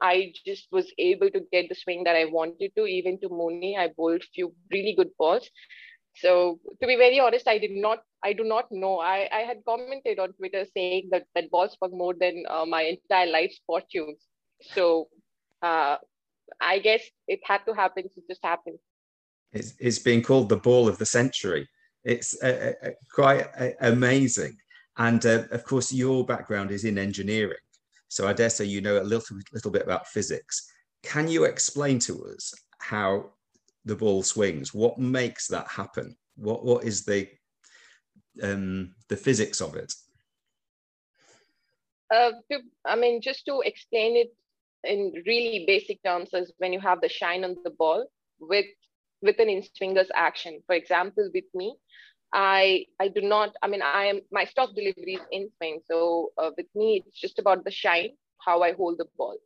[0.00, 2.86] I just was able to get the swing that I wanted to.
[2.86, 5.48] Even to Mooney, I bowled few really good balls.
[6.16, 8.94] So to be very honest, I did not, I do not know.
[8.98, 12.82] I, I had commented on Twitter saying that that balls were more than uh, my
[12.94, 14.20] entire life's fortunes.
[14.74, 15.08] So
[15.62, 15.96] uh,
[16.60, 18.04] I guess it had to happen.
[18.16, 18.78] It just happened.
[19.52, 21.68] It's, it's being called the ball of the century.
[22.14, 24.56] It's uh, uh, quite uh, amazing.
[24.96, 27.64] And uh, of course, your background is in engineering.
[28.08, 30.54] So I dare say you know a little, little bit about physics.
[31.02, 33.30] Can you explain to us how
[33.84, 34.74] the ball swings?
[34.74, 36.16] What makes that happen?
[36.36, 37.28] What, what is the,
[38.42, 39.92] um, the physics of it?
[42.14, 44.32] Uh, to, I mean, just to explain it
[44.84, 48.06] in really basic terms, is when you have the shine on the ball
[48.38, 48.66] with
[49.22, 50.62] with an in-swinger's action.
[50.66, 51.74] For example, with me,
[52.32, 53.56] I I do not.
[53.62, 55.80] I mean, I am my stock delivery is in swing.
[55.90, 58.10] So uh, with me, it's just about the shine,
[58.44, 59.36] how I hold the ball.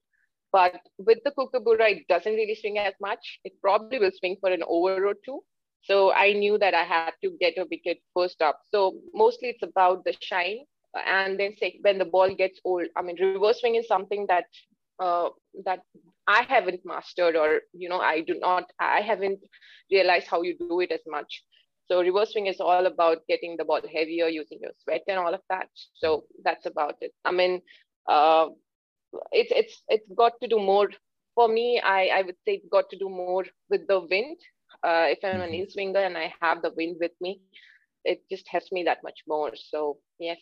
[0.53, 3.39] But with the Kookaburra, it doesn't really swing as much.
[3.45, 5.43] It probably will swing for an over or two.
[5.83, 8.61] So I knew that I had to get a wicket first up.
[8.71, 10.65] So mostly it's about the shine.
[11.07, 14.45] And then say when the ball gets old, I mean, reverse swing is something that
[14.99, 15.31] uh,
[15.65, 15.81] that
[16.27, 19.41] I haven't mastered, or you know, I do not, I haven't
[19.91, 21.43] realized how you do it as much.
[21.89, 25.33] So reverse swing is all about getting the ball heavier, using your sweat and all
[25.35, 25.69] of that.
[25.95, 27.13] So that's about it.
[27.25, 27.63] I mean,
[28.09, 28.49] uh,
[29.33, 30.91] it's it's it's got to do more
[31.35, 31.81] for me.
[31.81, 34.39] I I would say it's got to do more with the wind.
[34.83, 35.63] Uh, if I'm an mm-hmm.
[35.63, 37.41] in swinger and I have the wind with me,
[38.05, 39.53] it just helps me that much more.
[39.55, 40.39] So yes.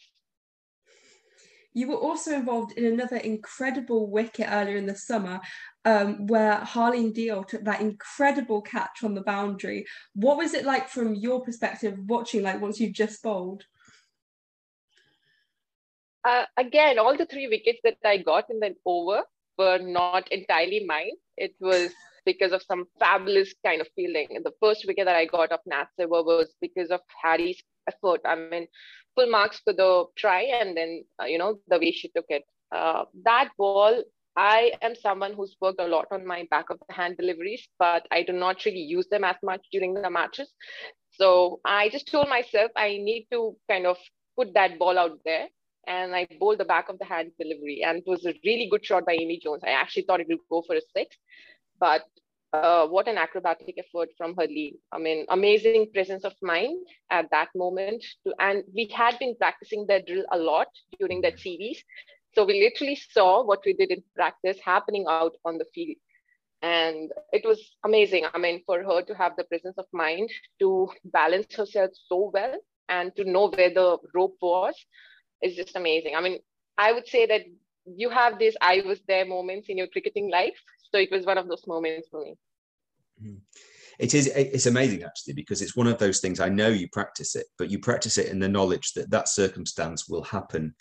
[1.74, 5.40] You were also involved in another incredible wicket earlier in the summer
[5.84, 9.86] um, where Harleen Deol took that incredible catch on the boundary.
[10.14, 13.64] What was it like from your perspective watching, like once you've just bowled?
[16.24, 19.22] Uh, again, all the three wickets that I got in that over
[19.56, 21.12] were not entirely mine.
[21.36, 21.90] It was
[22.30, 24.28] because of some fabulous kind of feeling.
[24.34, 28.20] And the first wicket that I got of Nat Sciver was because of Harry's effort.
[28.24, 28.66] I mean,
[29.14, 32.44] full marks for the try and then, uh, you know, the way she took it.
[32.70, 34.02] Uh, that ball
[34.38, 38.06] I am someone who's worked a lot on my back of the hand deliveries, but
[38.12, 40.52] I do not really use them as much during the matches.
[41.18, 43.96] So I just told myself I need to kind of
[44.36, 45.48] put that ball out there.
[45.88, 47.82] And I bowled the back of the hand delivery.
[47.84, 49.62] And it was a really good shot by Amy Jones.
[49.66, 51.16] I actually thought it would go for a six,
[51.80, 52.02] but
[52.52, 54.74] uh, what an acrobatic effort from Harleen.
[54.92, 58.04] I mean, amazing presence of mind at that moment.
[58.26, 61.82] To, and we had been practicing that drill a lot during that series.
[62.34, 65.96] So we literally saw what we did in practice happening out on the field.
[66.62, 68.24] And it was amazing.
[68.32, 72.56] I mean, for her to have the presence of mind to balance herself so well
[72.88, 74.74] and to know where the rope was
[75.42, 76.14] is just amazing.
[76.16, 76.38] I mean,
[76.76, 77.42] I would say that
[77.96, 80.58] you have this I was there moments in your cricketing life.
[80.92, 82.34] So it was one of those moments for me.
[83.22, 83.36] Mm-hmm.
[83.98, 87.34] It is it's amazing actually because it's one of those things I know you practice
[87.34, 90.74] it, but you practice it in the knowledge that that circumstance will happen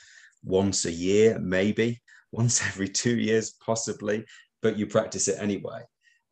[0.43, 1.99] once a year, maybe
[2.31, 4.23] once every two years, possibly,
[4.61, 5.81] but you practice it anyway.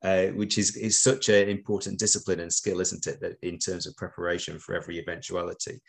[0.03, 3.87] Uh, which is, is such an important discipline and skill, isn't it, that in terms
[3.87, 5.81] of preparation for every eventuality.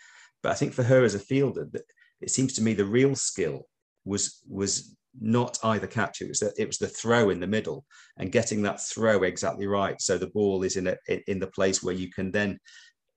[0.42, 1.82] But I think for her as a fielder, that
[2.22, 3.66] it seems to me the real skill
[4.06, 6.20] was was not either catch.
[6.20, 7.84] It was that it was the throw in the middle
[8.18, 10.96] and getting that throw exactly right, so the ball is in a,
[11.30, 12.58] in the place where you can then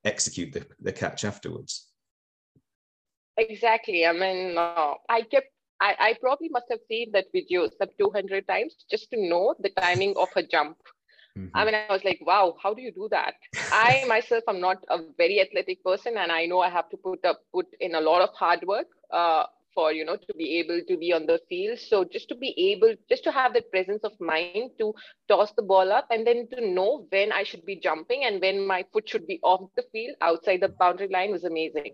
[0.06, 1.88] execute the, the catch afterwards.
[3.38, 4.06] Exactly.
[4.06, 5.48] I mean, uh, I kept,
[5.80, 9.70] I, I probably must have seen that video some 200 times just to know the
[9.70, 10.78] timing of a jump.
[11.38, 11.56] Mm-hmm.
[11.56, 13.36] I mean, I was like, wow, how do you do that?
[13.72, 17.24] I myself am not a very athletic person, and I know I have to put
[17.24, 18.88] up put in a lot of hard work.
[19.12, 21.80] Uh, for you know to be able to be on the field.
[21.80, 24.94] So just to be able just to have that presence of mind to
[25.28, 28.66] toss the ball up and then to know when i should be jumping and when
[28.66, 31.94] my foot should be off the field outside the boundary line was amazing.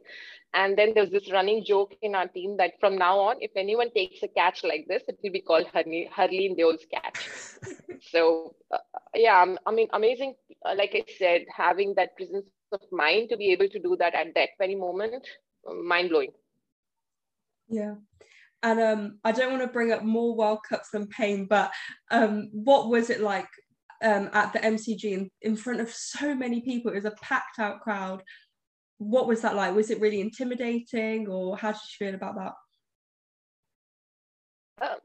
[0.54, 3.92] And then there's this running joke in our team that from now on if anyone
[3.92, 7.30] takes a catch like this it will be called Harleen Deol's catch.
[8.12, 8.78] So uh,
[9.16, 10.36] yeah i mean amazing
[10.66, 14.14] uh, like i said having that presence of mind to be able to do that
[14.14, 15.26] at that very moment
[15.84, 16.32] mind blowing
[17.70, 17.96] yeah.
[18.64, 21.72] And um, I don't want to bring up more World Cups than pain, but
[22.10, 23.48] um, what was it like
[24.04, 26.92] um, at the MCG in, in front of so many people?
[26.92, 28.24] It was a packed out crowd.
[28.98, 29.76] What was that like?
[29.76, 32.54] Was it really intimidating, or how did you feel about that?
[34.82, 34.96] Uh,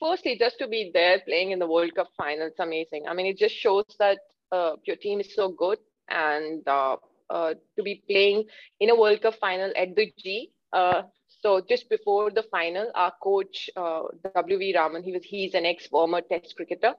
[0.00, 3.04] firstly, just to be there playing in the World Cup final, it's amazing.
[3.08, 4.18] I mean, it just shows that
[4.52, 6.96] uh, your team is so good, and uh,
[7.30, 8.44] uh, to be playing
[8.80, 11.02] in a World Cup final at the G, uh,
[11.46, 14.02] So just before the final, our coach uh,
[14.34, 14.74] W.V.
[14.76, 16.94] Raman, he was he's an ex-former Test cricketer.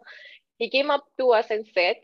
[0.58, 1.98] He came up to us and said,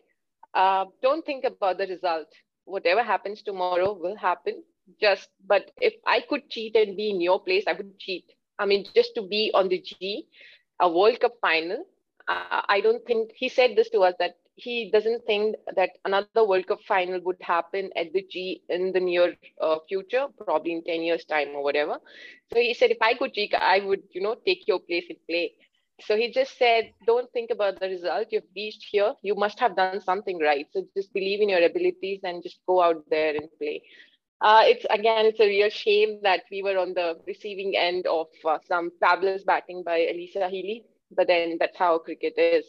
[0.54, 2.28] uh, "Don't think about the result.
[2.66, 4.62] Whatever happens tomorrow will happen.
[5.00, 8.26] Just, but if I could cheat and be in your place, I would cheat.
[8.60, 10.28] I mean, just to be on the G,
[10.82, 11.86] a World Cup final.
[12.28, 16.68] I don't think he said this to us that he doesn't think that another World
[16.68, 21.02] Cup final would happen at the G in the near uh, future, probably in 10
[21.02, 21.98] years' time or whatever.
[22.52, 25.18] So he said, if I could cheat, I would, you know, take your place and
[25.28, 25.54] play.
[26.02, 28.28] So he just said, don't think about the result.
[28.32, 29.14] You've reached here.
[29.24, 30.68] You must have done something right.
[30.72, 33.82] So just believe in your abilities and just go out there and play.
[34.42, 38.28] Uh, it's again, it's a real shame that we were on the receiving end of
[38.46, 40.84] uh, some fabulous batting by Alyssa Healy.
[41.16, 42.66] But then that's how cricket is.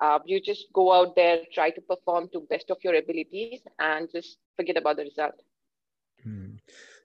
[0.00, 4.08] Uh, you just go out there, try to perform to best of your abilities, and
[4.12, 5.34] just forget about the result.
[6.22, 6.56] Hmm.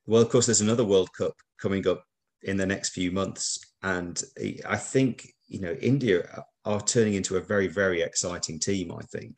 [0.05, 2.03] Well, of course, there's another World Cup coming up
[2.43, 4.21] in the next few months, and
[4.67, 8.91] I think you know India are turning into a very, very exciting team.
[8.91, 9.37] I think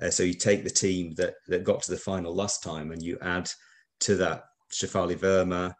[0.00, 0.22] uh, so.
[0.22, 3.50] You take the team that that got to the final last time, and you add
[4.00, 5.74] to that Shafali Verma,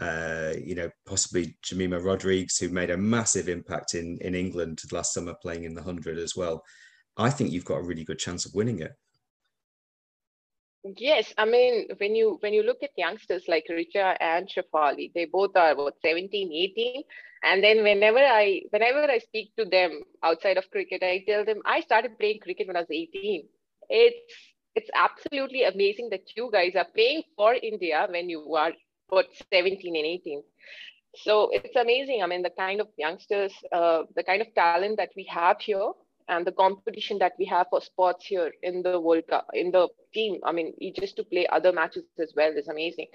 [0.00, 5.14] uh, you know, possibly Jemimah Rodrigues, who made a massive impact in in England last
[5.14, 6.62] summer, playing in the hundred as well.
[7.16, 8.92] I think you've got a really good chance of winning it.
[10.98, 15.24] Yes, I mean when you when you look at youngsters like Richa and Shafali, they
[15.24, 17.02] both are what 17, 18.
[17.42, 21.62] And then whenever I whenever I speak to them outside of cricket, I tell them
[21.64, 23.48] I started playing cricket when I was 18.
[23.88, 24.32] It's
[24.74, 28.72] it's absolutely amazing that you guys are playing for India when you are
[29.08, 30.42] what 17 and 18
[31.16, 32.22] so it's amazing.
[32.22, 35.92] I mean the kind of youngsters uh, the kind of talent that we have here
[36.28, 39.88] and the competition that we have for spots here in the world cup in the
[40.12, 40.40] team.
[40.44, 43.06] I mean just to play other matches as well is amazing.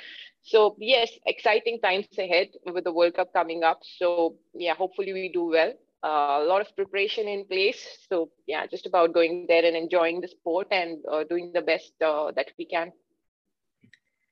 [0.42, 3.80] So yes exciting times ahead with the world cup coming up.
[3.84, 5.74] So yeah hopefully we do well.
[6.04, 7.86] Uh, a lot of preparation in place.
[8.10, 11.94] So yeah just about going there and enjoying the sport and uh, doing the best
[12.02, 12.92] uh, that we can.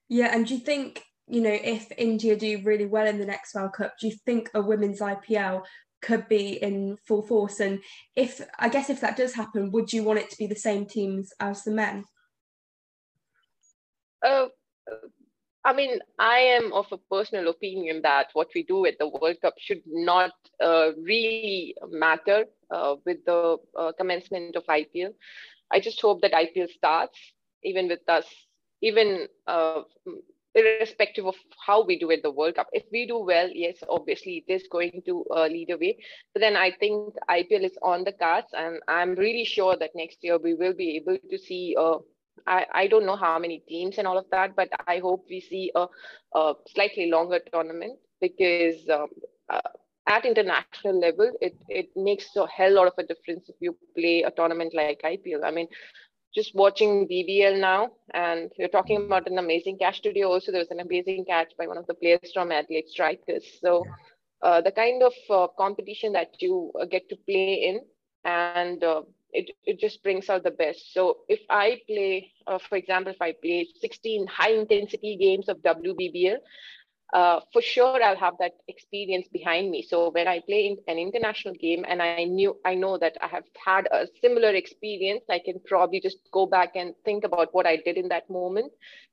[0.08, 3.53] Yeah and do you think you know, if India do really well in the next
[3.53, 5.63] World Cup, do you think a women's IPL
[6.01, 7.59] could be in full force?
[7.59, 7.79] And
[8.15, 10.85] if I guess if that does happen, would you want it to be the same
[10.85, 12.05] teams as the men?
[14.25, 14.47] Uh,
[15.63, 19.37] I mean, I am of a personal opinion that what we do at the World
[19.41, 20.31] Cup should not
[20.63, 25.13] uh, really matter uh, with the uh, commencement of IPL.
[25.71, 27.19] I just hope that IPL starts,
[27.63, 28.25] even with us,
[28.81, 29.81] even uh,
[30.55, 31.35] irrespective of
[31.65, 34.67] how we do it the world cup if we do well yes obviously it is
[34.71, 35.97] going to uh, lead away
[36.33, 40.17] but then i think ipl is on the cards and i'm really sure that next
[40.21, 41.97] year we will be able to see uh,
[42.47, 45.39] I, I don't know how many teams and all of that but i hope we
[45.39, 45.88] see a,
[46.33, 49.07] a slightly longer tournament because um,
[49.49, 49.62] uh,
[50.09, 54.23] at international level, it, it makes a hell lot of a difference if you play
[54.23, 55.43] a tournament like IPL.
[55.43, 55.67] I mean,
[56.33, 60.23] just watching BBL now, and you're talking about an amazing catch today.
[60.23, 63.45] Also, there was an amazing catch by one of the players from Adelaide Strikers.
[63.61, 63.83] So,
[64.41, 67.81] uh, the kind of uh, competition that you uh, get to play in,
[68.25, 70.93] and uh, it, it just brings out the best.
[70.93, 75.57] So, if I play, uh, for example, if I play 16 high intensity games of
[75.63, 76.37] WBBL,
[77.13, 79.82] uh, for sure I'll have that experience behind me.
[79.82, 83.28] So when I play in an international game and I knew I know that I
[83.28, 87.67] have had a similar experience, I can probably just go back and think about what
[87.67, 88.72] I did in that moment.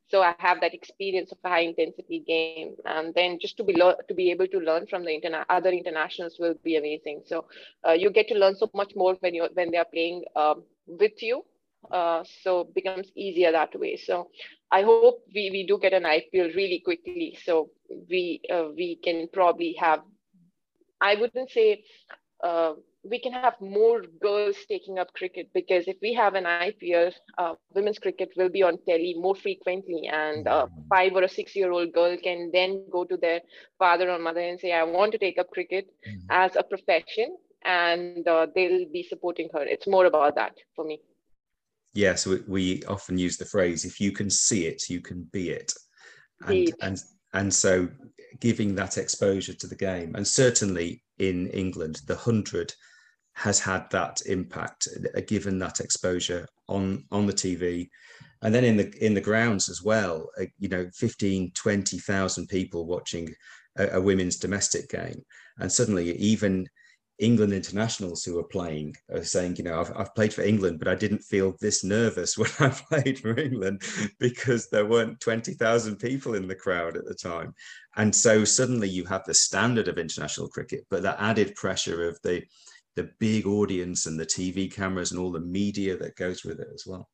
[0.08, 3.74] So I have that experience of a high intensity game, and then just to be
[3.74, 7.22] lo- to be able to learn from the interna- other internationals will be amazing.
[7.26, 7.46] So
[7.86, 10.62] uh, you get to learn so much more when you when they are playing um,
[10.86, 11.44] with you.
[11.90, 13.96] Uh, so becomes easier that way.
[13.96, 14.28] So
[14.70, 17.38] I hope we, we do get an IPL really quickly.
[17.44, 17.70] So
[18.10, 20.00] we uh, we can probably have,
[21.00, 21.84] I wouldn't say
[22.42, 22.72] uh,
[23.08, 27.54] we can have more girls taking up cricket because if we have an IPL, uh,
[27.74, 30.80] women's cricket will be on telly more frequently, and a mm-hmm.
[30.88, 33.40] five or a six year old girl can then go to their
[33.78, 36.26] father or mother and say, I want to take up cricket mm-hmm.
[36.30, 39.62] as a profession, and uh, they'll be supporting her.
[39.62, 41.00] It's more about that for me
[41.96, 45.28] yeah, so we, we often use the phrase, if you can see it, you can
[45.32, 45.72] be it.
[46.46, 46.98] And, and,
[47.32, 47.88] and so
[48.40, 52.72] giving that exposure to the game, and certainly in England, the 100
[53.34, 57.88] has had that impact, uh, given that exposure on, on the TV.
[58.42, 62.86] And then in the in the grounds as well, uh, you know, 15, 20,000 people
[62.86, 63.34] watching
[63.78, 65.24] a, a women's domestic game.
[65.58, 66.66] And suddenly even
[67.18, 70.88] England internationals who were playing are saying, you know, I've, I've played for England, but
[70.88, 73.82] I didn't feel this nervous when I played for England
[74.18, 77.54] because there weren't 20,000 people in the crowd at the time.
[77.96, 82.18] And so suddenly you have the standard of international cricket, but that added pressure of
[82.22, 82.42] the,
[82.96, 86.68] the big audience and the TV cameras and all the media that goes with it
[86.74, 87.08] as well.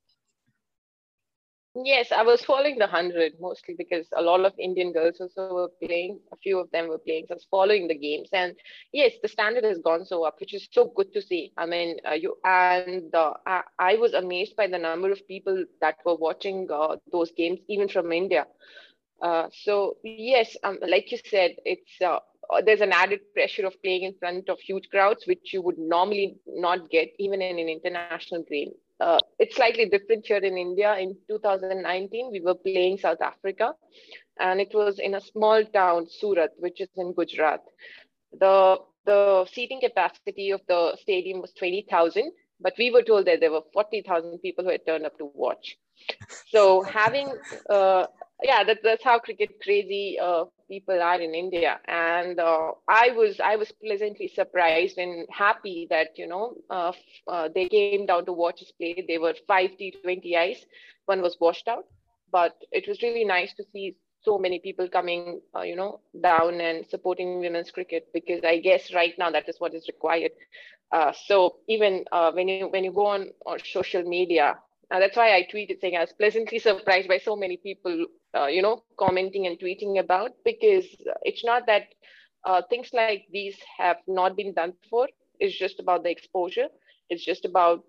[1.75, 5.69] Yes, I was following the 100 mostly because a lot of Indian girls also were
[5.71, 6.13] playing.
[6.27, 7.21] A few of them were playing.
[7.23, 8.29] So I was following the games.
[8.33, 8.55] And
[8.93, 11.53] yes, the standard has gone so up, which is so good to see.
[11.57, 13.35] I mean, uh, you and uh,
[13.79, 17.89] I, was amazed by the number of people that were watching uh, those games, even
[17.89, 18.47] from India.
[19.23, 22.19] Uh, so yes, um, like you said, it's uh,
[22.65, 26.37] there's an added pressure of playing in front of huge crowds, which you would normally
[26.47, 30.97] not get even in an international game uh, it's slightly different here in India.
[30.99, 33.73] In 2019, we were playing South Africa,
[34.39, 37.63] and it was in a small town, Surat, which is in Gujarat.
[38.39, 42.31] The the seating capacity of the stadium was 20,000,
[42.61, 45.77] but we were told that there were 40,000 people who had turned up to watch.
[46.47, 47.35] So having
[47.69, 48.07] uh,
[48.43, 51.81] yeah, that, that's how cricket crazy uh, people are in India.
[51.87, 56.93] And uh, I was I was pleasantly surprised and happy that you know uh,
[57.29, 59.05] uh they came down to watch us play.
[59.07, 60.65] They were five T20 Is.
[61.07, 61.85] One was washed out,
[62.31, 66.61] but it was really nice to see so many people coming, uh, you know, down
[66.61, 70.33] and supporting women's cricket because I guess right now that is what is required.
[70.93, 74.59] Uh, so even when you when you go on, on social media,
[74.93, 78.07] uh, that's why I tweeted saying I was pleasantly surprised by so many people,
[78.37, 80.87] uh, you know, commenting and tweeting about because
[81.23, 81.85] it's not that
[82.45, 85.09] uh, things like these have not been done before.
[85.39, 86.69] It's just about the exposure.
[87.09, 87.85] It's just about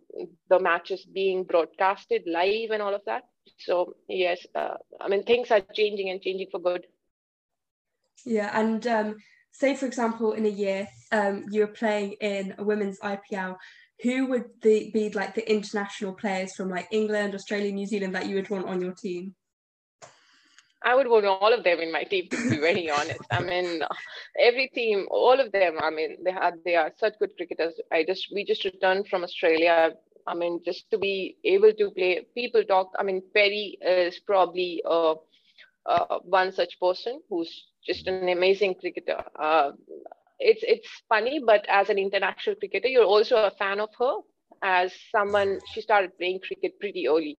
[0.50, 3.24] the matches being broadcasted live and all of that.
[3.60, 6.86] So yes, uh, I mean things are changing and changing for good.
[8.26, 9.16] Yeah, and um,
[9.52, 13.58] say for example, in a year, um, you're playing in a women's IPL
[14.02, 18.28] who would the, be like the international players from like England, Australia, New Zealand that
[18.28, 19.36] you would want on your team?
[20.84, 23.22] I would want all of them in my team to be very honest.
[23.32, 23.82] I mean,
[24.40, 25.78] every team, all of them.
[25.80, 27.74] I mean, they had they are such good cricketers.
[27.92, 29.94] I just we just returned from Australia.
[30.28, 32.26] I mean, just to be able to play.
[32.36, 32.92] People talk.
[33.00, 35.16] I mean, Perry is probably uh,
[35.86, 39.10] uh, one such person who's just an amazing cricketer.
[39.40, 39.72] Uh,
[40.40, 44.16] it's it's funny, but as an international cricketer, you're also a fan of her.
[44.62, 47.38] As someone, she started playing cricket pretty early.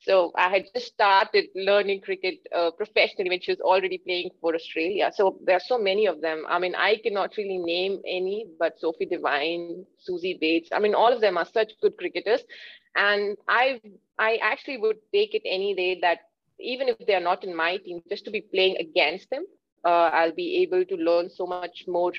[0.00, 4.54] So I had just started learning cricket uh, professionally when she was already playing for
[4.54, 5.10] Australia.
[5.14, 6.44] So there are so many of them.
[6.48, 10.70] I mean, I cannot really name any, but Sophie Devine, Suzie Bates.
[10.72, 12.42] I mean, all of them are such good cricketers,
[12.96, 13.80] and I
[14.18, 16.18] I actually would take it any day that
[16.60, 19.44] even if they are not in my team, just to be playing against them
[19.84, 22.12] uh, I'll be able to learn so much more.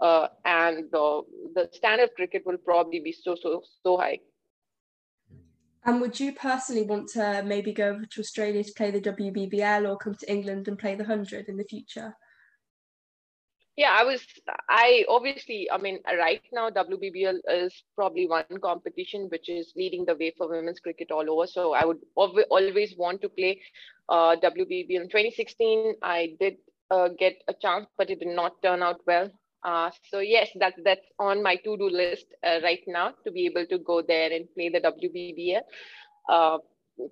[0.00, 1.22] Uh, and uh,
[1.54, 4.18] the standard of cricket will probably be so, so, so high.
[5.86, 9.88] And would you personally want to maybe go over to Australia to play the WBBL
[9.88, 12.16] or come to England and play the 100 in the future?
[13.76, 14.26] Yeah, I was,
[14.68, 20.16] I obviously, I mean, right now, WBBL is probably one competition which is leading the
[20.16, 21.46] way for women's cricket all over.
[21.46, 23.60] So I would always want to play
[24.08, 25.02] uh, WBBL.
[25.02, 26.56] In 2016, I did
[26.90, 29.30] uh, get a chance, but it did not turn out well.
[29.64, 33.66] Uh, so yes, that, that's on my to-do list uh, right now to be able
[33.66, 35.62] to go there and play the WBBL.
[36.28, 36.58] Uh,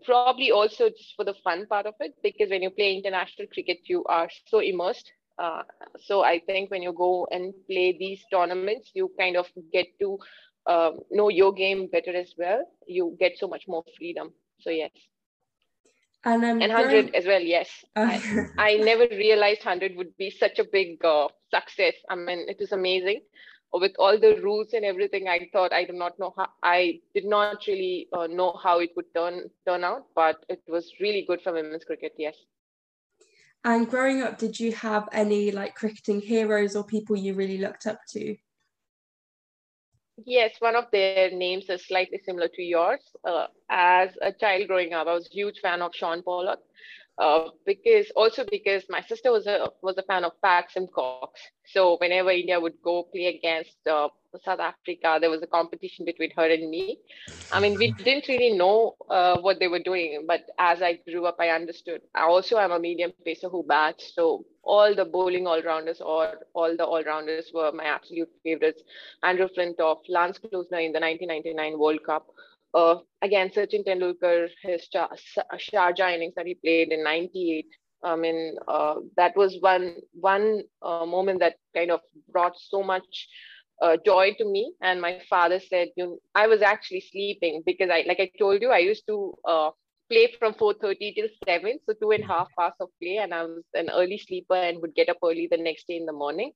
[0.05, 3.78] probably also just for the fun part of it, because when you play international cricket,
[3.86, 5.11] you are so immersed.
[5.38, 5.62] Uh,
[6.05, 10.18] so I think when you go and play these tournaments, you kind of get to
[10.66, 12.64] um, know your game better as well.
[12.86, 14.32] You get so much more freedom.
[14.61, 14.90] So yes.
[16.25, 17.68] And, um, and 100 as well, yes.
[17.95, 21.95] I, I never realized 100 would be such a big uh, success.
[22.09, 23.20] I mean, it was amazing.
[23.72, 27.25] With all the rules and everything, I thought I do not know how, I did
[27.25, 31.43] not really uh, know how it would turn turn out, but it was really good
[31.43, 32.37] for women's cricket, yes.
[33.64, 37.87] And growing up, did you have any like cricketing heroes or people you really looked
[37.87, 38.37] up to?
[40.23, 42.95] Yes, one of their names is slightly similar to yours.
[43.15, 43.37] Uh,
[43.69, 46.61] as a child growing up, I was a huge fan of Shaun Pollock.
[47.17, 51.29] Uh, because also because my sister was a was a fan of Pat Symcox.
[51.65, 54.09] So whenever India would go play against uh,
[54.45, 56.99] South Africa, there was a competition between her and me.
[57.53, 61.27] I mean, we didn't really know uh, what they were doing, but as I grew
[61.27, 62.01] up, I understood.
[62.17, 66.77] I also am a medium pacer who bats, so all the bowling all-rounders or all
[66.77, 68.83] the all-rounders were my absolute favorites.
[69.23, 72.27] Andrew Flintoff, Lance Klusener in the 1999 World Cup.
[72.75, 77.66] Uh, again, Sachin Tendulkar, his Sharjah innings that he played in 98.
[78.05, 82.01] I mean, uh, that was one one uh, moment that kind of
[82.31, 83.29] brought so much
[83.83, 84.75] uh, joy to me.
[84.83, 88.70] And my father said, "You, I was actually sleeping because I, like I told you,
[88.70, 89.70] I used to uh,
[90.11, 93.45] play from 4:30 till 7, so two and a half hours of play, and I
[93.45, 96.53] was an early sleeper and would get up early the next day in the morning.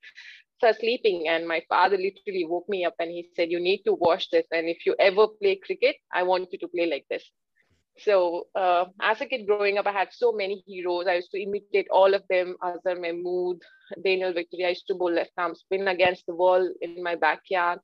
[0.63, 3.95] Was sleeping, and my father literally woke me up and he said, "You need to
[3.95, 7.25] watch this, and if you ever play cricket, I want you to play like this."
[7.99, 11.07] So uh, as a kid growing up, I had so many heroes.
[11.07, 13.63] I used to imitate all of them, Azhar Mahmood,
[14.05, 14.67] Daniel Vettori.
[14.67, 17.81] I used to bowl left arm spin against the wall in my backyard.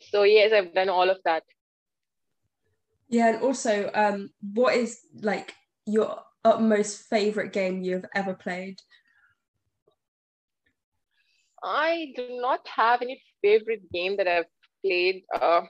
[0.00, 1.42] So yes, I've done all of that.
[3.08, 5.54] Yeah, and also, um, what is like
[5.86, 8.80] your utmost favorite game you've ever played?
[11.62, 14.46] I do not have any favorite game that I've
[14.84, 15.62] played, uh,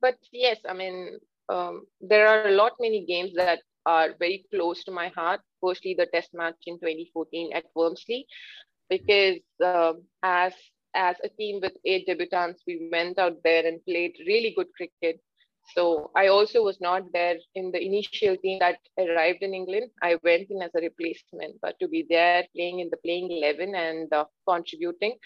[0.00, 1.18] but yes, I mean,
[1.48, 5.40] um, there are a lot many games that are very close to my heart.
[5.60, 8.24] Firstly, the test match in 2014 at Wormsley,
[8.88, 10.54] because um, as
[10.94, 15.20] as a team with eight debutants, we went out there and played really good cricket.
[15.74, 19.90] So I also was not there in the initial team that arrived in England.
[20.02, 23.74] I went in as a replacement, but to be there playing in the playing 11
[23.74, 25.16] and uh, contributing,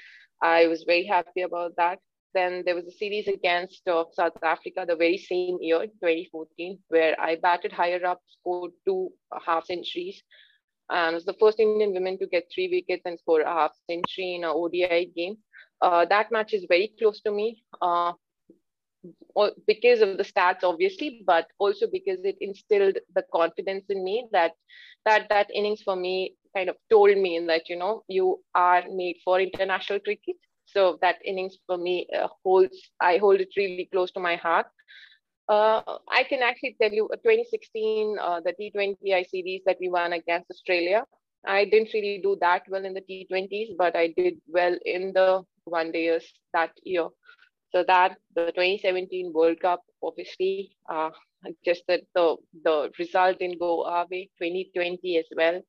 [0.43, 1.99] I was very happy about that.
[2.34, 7.18] Then there was a series against uh, South Africa the very same year, 2014, where
[7.18, 9.09] I batted higher up, scored two
[9.45, 10.22] half centuries.
[10.91, 14.34] And was the first Indian woman to get three wickets and score a half century
[14.34, 15.39] in an ODI game.
[15.80, 18.12] Uh, that match is very close to me uh,
[19.66, 24.52] because of the stats, obviously, but also because it instilled the confidence in me that
[25.04, 29.16] that that innings for me kind of told me that you know you are made
[29.24, 30.36] for international cricket
[30.66, 34.66] so that innings for me uh, holds, I hold it really close to my heart.
[35.48, 40.12] Uh, I can actually tell you uh, 2016, uh, the T20I series that we won
[40.12, 41.04] against Australia.
[41.46, 45.42] I didn't really do that well in the T20s, but I did well in the
[45.64, 47.09] one days that year.
[47.76, 51.10] So that the 2017 World Cup, obviously, uh,
[51.62, 55.60] just that the, the result didn't go our way, 2020 as well.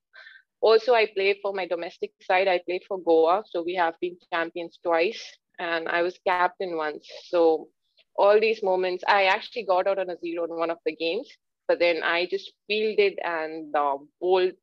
[0.61, 2.47] Also, I played for my domestic side.
[2.47, 3.43] I played for Goa.
[3.49, 5.21] So we have been champions twice
[5.59, 7.05] and I was captain once.
[7.25, 7.67] So
[8.15, 11.29] all these moments, I actually got out on a zero in one of the games,
[11.67, 14.53] but then I just fielded and uh, bowled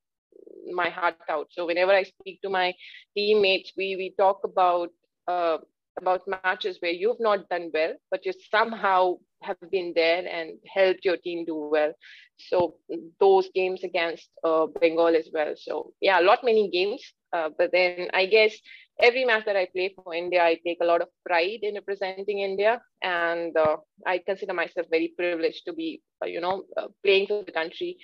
[0.72, 1.48] my heart out.
[1.50, 2.72] So whenever I speak to my
[3.14, 4.88] teammates, we, we talk about
[5.28, 5.58] uh,
[5.98, 11.04] about matches where you've not done well, but you somehow have been there and helped
[11.04, 11.92] your team do well.
[12.38, 12.76] So
[13.20, 15.54] those games against uh, Bengal as well.
[15.56, 17.02] So yeah, a lot many games.
[17.32, 18.56] Uh, but then I guess
[19.00, 22.40] every match that I play for India, I take a lot of pride in representing
[22.40, 23.76] India, and uh,
[24.06, 27.96] I consider myself very privileged to be, uh, you know, uh, playing for the country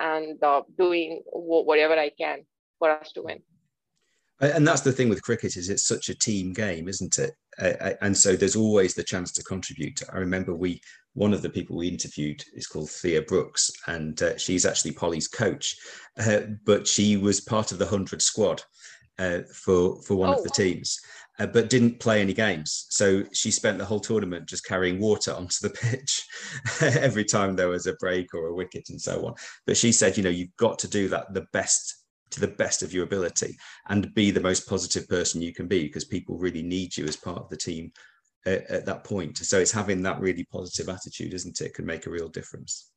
[0.00, 2.44] and uh, doing whatever I can
[2.78, 3.53] for us to win
[4.40, 7.32] and that's the thing with cricket is it's such a team game isn't it?
[7.58, 10.02] Uh, and so there's always the chance to contribute.
[10.12, 10.80] I remember we
[11.14, 15.28] one of the people we interviewed is called thea brookes and uh, she's actually polly's
[15.28, 15.76] coach
[16.18, 18.62] uh, but she was part of the 100 squad
[19.20, 20.98] uh, for for one oh, of the teams
[21.38, 22.86] uh, but didn't play any games.
[22.90, 26.24] So she spent the whole tournament just carrying water onto the pitch
[26.80, 29.34] every time there was a break or a wicket and so on.
[29.66, 32.03] But she said you know you've got to do that the best
[32.34, 33.56] to the best of your ability
[33.88, 37.16] and be the most positive person you can be because people really need you as
[37.16, 37.92] part of the team
[38.46, 39.38] at, at that point.
[39.38, 41.74] So it's having that really positive attitude, isn't it?
[41.74, 42.90] Can make a real difference.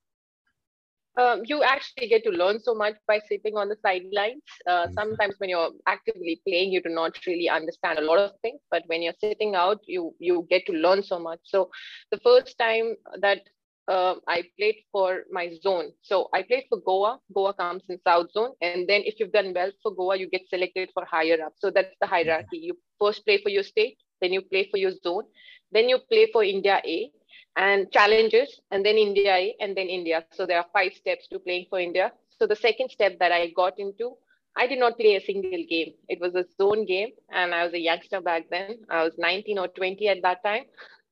[1.17, 4.43] Um, you actually get to learn so much by sitting on the sidelines.
[4.67, 4.93] Uh, mm-hmm.
[4.93, 8.83] Sometimes when you're actively playing, you do not really understand a lot of things, but
[8.85, 11.39] when you're sitting out, you you get to learn so much.
[11.43, 11.71] So
[12.11, 13.41] the first time that
[13.87, 15.91] uh, I played for my zone.
[16.01, 17.19] So I played for Goa.
[17.33, 18.51] Goa comes in South Zone.
[18.61, 21.53] And then if you've done well for Goa, you get selected for higher up.
[21.57, 22.57] So that's the hierarchy.
[22.57, 25.23] You first play for your state, then you play for your zone,
[25.71, 27.11] then you play for India A
[27.57, 30.23] and challenges, and then India A, and then India.
[30.31, 32.11] So there are five steps to playing for India.
[32.37, 34.15] So the second step that I got into,
[34.55, 35.93] I did not play a single game.
[36.07, 38.79] It was a zone game, and I was a youngster back then.
[38.89, 40.65] I was 19 or 20 at that time.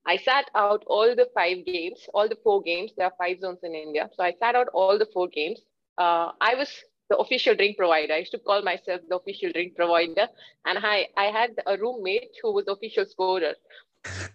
[0.05, 2.91] I sat out all the five games, all the four games.
[2.97, 4.09] There are five zones in India.
[4.15, 5.59] So I sat out all the four games.
[5.97, 6.69] Uh, I was
[7.09, 8.13] the official drink provider.
[8.13, 10.27] I used to call myself the official drink provider.
[10.65, 13.53] And I, I had a roommate who was the official scorer.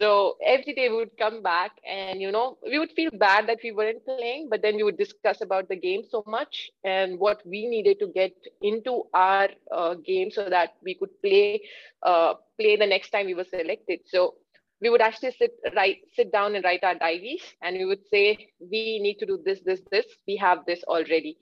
[0.00, 3.58] So every day we would come back and, you know, we would feel bad that
[3.62, 7.40] we weren't playing, but then we would discuss about the game so much and what
[7.46, 11.62] we needed to get into our uh, game so that we could play,
[12.02, 14.00] uh, play the next time we were selected.
[14.06, 14.34] So
[14.80, 18.36] we would actually sit write sit down and write our diaries and we would say
[18.60, 21.36] we need to do this this this we have this already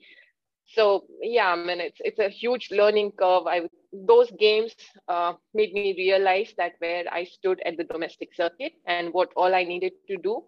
[0.65, 3.61] so yeah i mean it's it's a huge learning curve i
[3.93, 4.73] those games
[5.07, 9.53] uh, made me realize that where I stood at the domestic circuit and what all
[9.55, 10.43] I needed to do.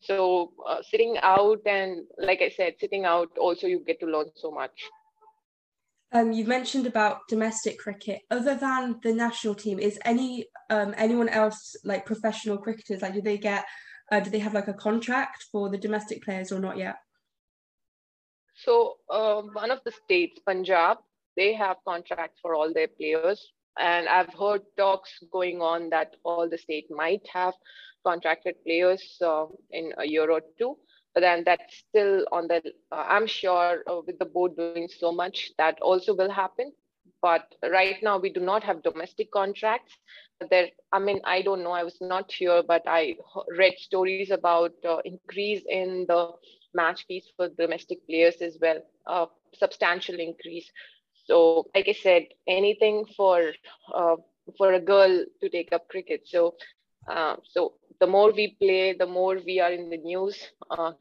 [0.00, 4.26] So uh, sitting out and like I said, sitting out also you get to learn
[4.34, 4.82] so much.
[6.12, 8.20] Um, you've mentioned about domestic cricket.
[8.30, 13.02] Other than the national team, is any um, anyone else like professional cricketers?
[13.02, 13.64] Like, do they get?
[14.10, 16.96] Uh, do they have like a contract for the domestic players or not yet?
[18.54, 20.98] So uh, one of the states, Punjab,
[21.36, 26.48] they have contracts for all their players, and I've heard talks going on that all
[26.48, 27.54] the state might have
[28.06, 30.76] contracted players uh, in a year or two
[31.16, 32.62] then that's still on the
[32.92, 36.72] uh, i'm sure uh, with the board doing so much that also will happen.
[37.22, 39.96] But right now we do not have domestic contracts.
[40.50, 41.72] There i mean i don't know.
[41.72, 43.16] I was not here but i
[43.58, 46.32] read stories about uh, increase in the
[46.74, 50.70] match fees for domestic players as well uh, substantial increase.
[51.26, 53.52] So like i said anything for
[53.94, 54.16] uh,
[54.58, 56.26] for a girl to take up cricket.
[56.26, 56.54] So
[57.08, 60.38] uh, so the more we play, the more we are in the news.
[60.70, 60.92] Uh,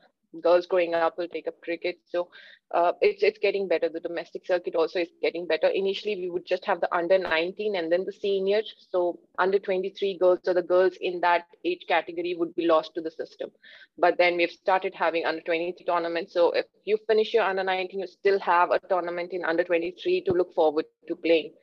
[0.41, 1.97] girls growing up will take up cricket.
[2.05, 2.29] So
[2.73, 3.89] uh, it's it's getting better.
[3.89, 5.67] The domestic circuit also is getting better.
[5.67, 8.73] Initially, we would just have the under 19 and then the seniors.
[8.91, 13.01] So under 23 girls, so the girls in that age category would be lost to
[13.01, 13.51] the system.
[13.97, 16.33] But then we've started having under 23 tournaments.
[16.33, 20.23] So if you finish your under 19, you still have a tournament in under 23
[20.23, 21.53] to look forward to playing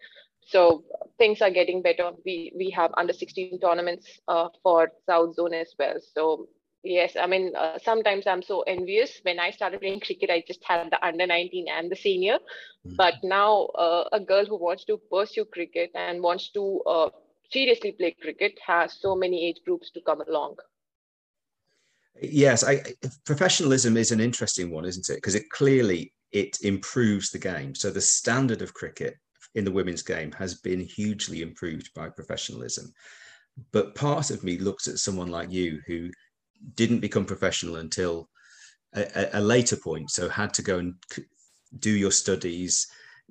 [0.46, 0.84] so
[1.18, 2.12] things are getting better.
[2.24, 5.96] We we have under 16 tournaments uh, for south zone as well.
[6.14, 6.48] So
[6.84, 9.20] yes i mean uh, sometimes i'm so envious.
[9.22, 12.38] When i started playing cricket i just had the under 19 and the senior.
[12.84, 12.96] Mm-hmm.
[12.96, 17.10] but now uh, a girl who wants to pursue cricket and wants to uh,
[17.52, 20.56] seriously play cricket has so many age groups to come along.
[22.20, 22.82] Yes I,
[23.24, 25.16] professionalism is an interesting one isn't it?
[25.16, 27.74] Because it clearly it improves the game.
[27.74, 29.16] So the standard of cricket
[29.54, 32.92] in the women's game has been hugely improved by professionalism.
[33.72, 36.10] But part of me looks at someone like you who
[36.74, 38.28] didn't become professional until
[38.94, 40.94] a, a later point, so had to go and
[41.78, 42.86] do your studies,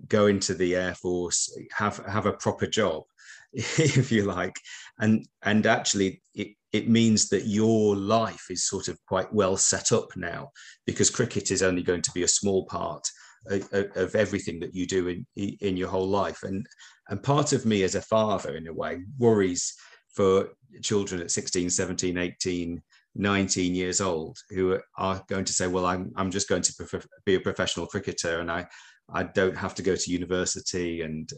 [0.08, 3.04] go into the air force, have have a proper job,
[3.54, 4.56] if you like,
[5.00, 9.92] and and actually it it means that your life is sort of quite well set
[9.92, 10.52] up now
[10.86, 13.06] because cricket is only going to be a small part
[13.50, 16.44] of everything that you do in in your whole life.
[16.44, 16.66] And
[17.10, 19.74] and part of me as a father in a way worries
[20.10, 20.50] for
[20.82, 22.82] children at 16 17 18
[23.16, 27.36] 19 years old who are going to say well i'm i'm just going to be
[27.36, 28.66] a professional cricketer and i
[29.14, 31.32] i don't have to go to university and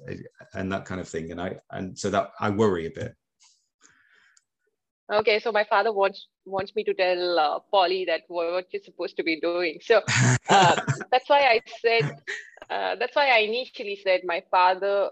[0.54, 1.32] and that kind of thing.
[1.32, 3.14] And i and so that i worry a bit.
[5.12, 9.18] Okay so my father wants wants me to tell uh, polly that what you're supposed
[9.18, 9.80] to be doing.
[9.82, 10.02] So
[10.50, 10.76] uh,
[11.12, 12.06] that's why i said
[12.70, 15.10] uh, that's why i initially said my father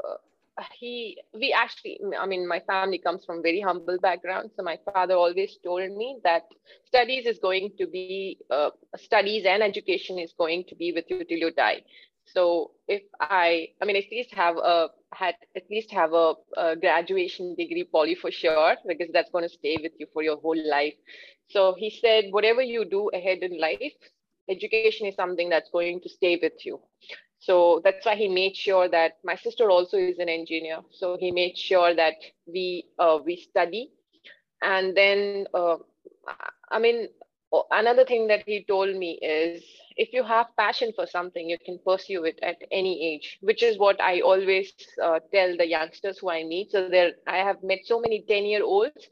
[0.57, 4.51] uh, he we actually i mean my family comes from very humble background.
[4.55, 6.43] So my father always told me that
[6.85, 11.23] studies is going to be uh, studies and education is going to be with you
[11.23, 11.81] till you die
[12.25, 16.75] so if I, I mean, at least have a had at least have a, a
[16.75, 20.57] graduation degree, poly for sure, because that's going to stay with you for your whole
[20.69, 20.93] life.
[21.49, 23.93] So he said, whatever you do ahead in life,
[24.49, 26.79] education is something that's going to stay with you.
[27.39, 30.79] So that's why he made sure that my sister also is an engineer.
[30.91, 32.13] So he made sure that
[32.45, 33.91] we uh, we study,
[34.61, 35.77] and then uh,
[36.71, 37.09] I mean
[37.71, 39.63] another thing that he told me is
[39.97, 43.77] if you have passion for something you can pursue it at any age which is
[43.77, 44.73] what i always
[45.03, 46.71] uh, tell the youngsters who i meet.
[46.71, 49.09] So there i have met so many 10 year olds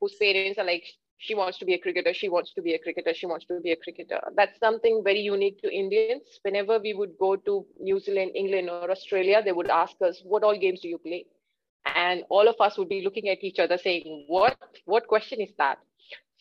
[0.00, 0.84] whose parents are like
[1.18, 3.60] she wants to be a cricketer she wants to be a cricketer she wants to
[3.60, 4.20] be a cricketer.
[4.36, 6.24] That's something very unique to indians.
[6.42, 10.42] Whenever we would go to new zealand england or australia they would ask us what
[10.44, 11.26] all games do you play?
[11.94, 14.56] And all of us would be looking at each other saying what?
[14.84, 15.78] What question is that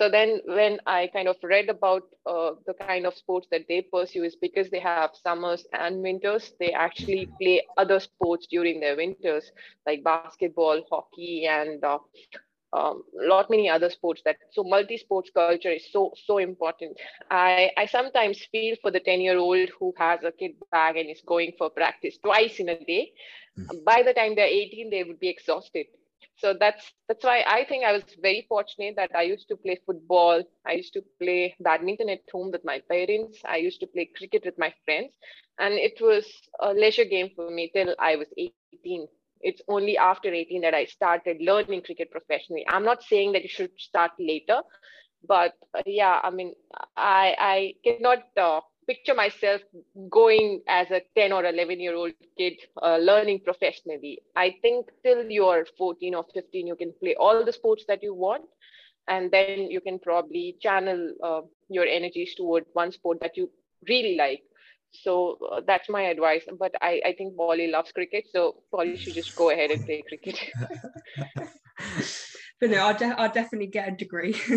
[0.01, 3.83] so then when I kind of read about uh, the kind of sports that they
[3.83, 8.95] pursue is because they have summers and winters, they actually play other sports during their
[8.95, 9.51] winters,
[9.85, 11.97] like basketball, hockey, and a uh,
[12.73, 16.97] um, lot many other sports that so multi-sports culture is so so important
[17.29, 21.09] i i sometimes feel for the 10 year old who has a kid bag and
[21.09, 23.11] is going for practice twice in a day
[23.59, 23.83] mm-hmm.
[23.85, 25.85] by the time they're 18 they would be exhausted
[26.35, 29.69] so that's that's why i think i was very fortunate that i used to play
[29.85, 30.41] football.
[30.65, 33.41] I used to play badminton at home with my parents.
[33.45, 35.13] I used to play cricket with my friends.
[35.59, 36.25] And it was
[36.59, 39.07] a leisure game for me till i was 18
[39.41, 42.65] it's only after 18 that i started learning cricket professionally.
[42.69, 44.61] I'm not saying that you should start later
[45.27, 46.53] but uh, yeah i mean
[46.97, 49.61] i i cannot uh, picture myself
[50.09, 54.21] going as a 10 or 11 year old kid uh, learning professionally.
[54.35, 58.13] I think till you're 14 or 15 you can play all the sports that you
[58.13, 58.43] want
[59.07, 63.49] and then you can probably channel uh, your energies toward one sport that you
[63.87, 64.43] really like.
[64.91, 69.13] So uh, that's my advice but I, I think Polly loves cricket so Polly should
[69.13, 70.39] just go ahead and play cricket.
[72.59, 74.33] But no I'll, de- I'll definitely get a degree.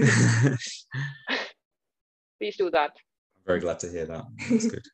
[2.38, 2.90] Please do that
[3.46, 4.24] very glad to hear that.
[4.50, 4.84] That's good.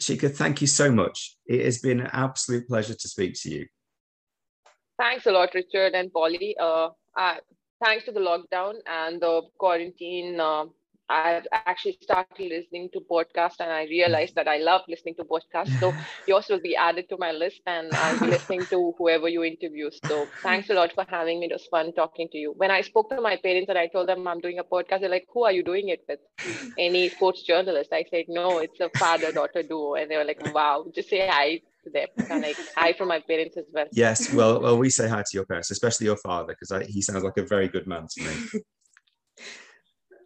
[0.00, 1.36] Shikha, thank you so much.
[1.46, 3.66] It has been an absolute pleasure to speak to you.
[4.98, 6.56] Thanks a lot, Richard and Polly.
[6.60, 7.36] Uh, uh,
[7.82, 10.64] thanks to the lockdown and the quarantine, uh,
[11.08, 15.78] I've actually started listening to podcasts and I realized that I love listening to podcasts.
[15.78, 15.92] So
[16.26, 19.90] yours will be added to my list and I'll be listening to whoever you interview.
[20.06, 21.46] So thanks a lot for having me.
[21.46, 22.54] It was fun talking to you.
[22.56, 25.10] When I spoke to my parents and I told them I'm doing a podcast, they're
[25.10, 26.20] like, who are you doing it with?
[26.78, 27.92] Any sports journalist?
[27.92, 29.94] I said, no, it's a father-daughter duo.
[29.94, 32.08] And they were like, wow, just say hi to them.
[32.30, 33.86] And like hi from my parents as well.
[33.92, 37.24] Yes, well, well, we say hi to your parents, especially your father, because he sounds
[37.24, 38.60] like a very good man to me.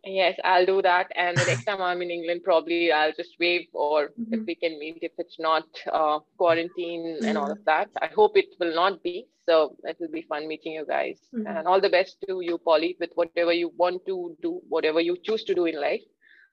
[0.04, 1.10] Yes, I'll do that.
[1.16, 4.34] And the next time I'm in England, probably I'll just wave or Mm-hmm.
[4.34, 7.88] if we can meet, if it's not uh, quarantine and all of that.
[8.00, 9.26] I hope it will not be.
[9.48, 11.18] So it will be fun meeting you guys.
[11.34, 11.46] Mhm.
[11.58, 15.16] And all the best to you, Polly, with whatever you want to do, whatever you
[15.22, 16.02] choose to do in life.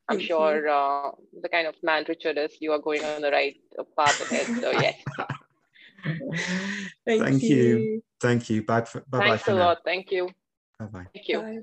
[0.07, 3.31] I'm Thank sure uh, the kind of man Richard is, you are going on the
[3.31, 3.57] right
[3.97, 4.47] path ahead.
[4.61, 4.95] So yes,
[7.05, 8.01] Thank, Thank you.
[8.21, 8.63] Thank you.
[8.63, 8.81] Bye.
[8.81, 9.19] For, bye.
[9.19, 9.65] thanks for a now.
[9.65, 9.79] lot.
[9.83, 10.29] Thank you.
[10.79, 10.85] Bye.
[10.85, 11.05] Bye.
[11.13, 11.41] Thank you.
[11.41, 11.59] Bye.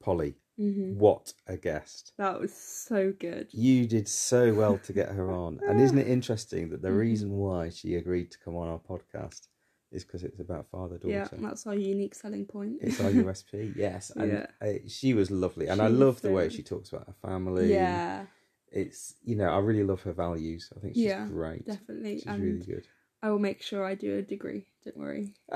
[0.00, 0.94] Polly, Mhm.
[0.96, 2.12] what a guest.
[2.16, 3.48] That was so good.
[3.52, 5.60] You did so well to get her on.
[5.66, 6.98] And isn't it interesting that the Mhm.
[6.98, 9.48] reason why she agreed to come on our podcast
[9.92, 11.08] is because it's about father daughter?
[11.32, 12.78] Yeah, that's our unique selling point.
[12.80, 14.10] It's our USP, yes.
[14.16, 14.46] And Yeah.
[14.60, 15.66] uh, she was lovely.
[15.68, 17.70] And I love the way she talks about her family.
[17.72, 18.26] Yeah,
[18.72, 20.72] It's, you know, I really love her values.
[20.76, 21.66] I think she's yeah, great.
[21.66, 22.18] definitely.
[22.18, 22.86] She's and really good.
[23.20, 24.66] I will make sure I do a degree.
[24.84, 25.34] Don't worry.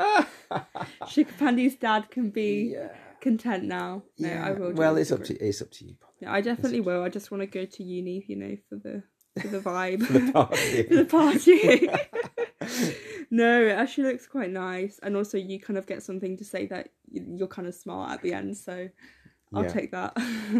[1.06, 2.92] Shikha Pandey's dad can be Yeah.
[3.24, 4.02] Content now.
[4.18, 4.72] No, I will.
[4.74, 5.94] Well, it's up to it's up to you.
[6.20, 7.02] Yeah, I definitely will.
[7.02, 9.02] I just want to go to uni, you know, for the
[9.40, 10.82] for the vibe, For the party.
[10.88, 11.88] for the party.
[13.30, 16.66] no, it actually looks quite nice, and also you kind of get something to say
[16.66, 18.56] that you- you're kind of smart at the end.
[18.56, 18.88] So
[19.54, 19.68] I'll Yeah.
[19.72, 20.12] take that.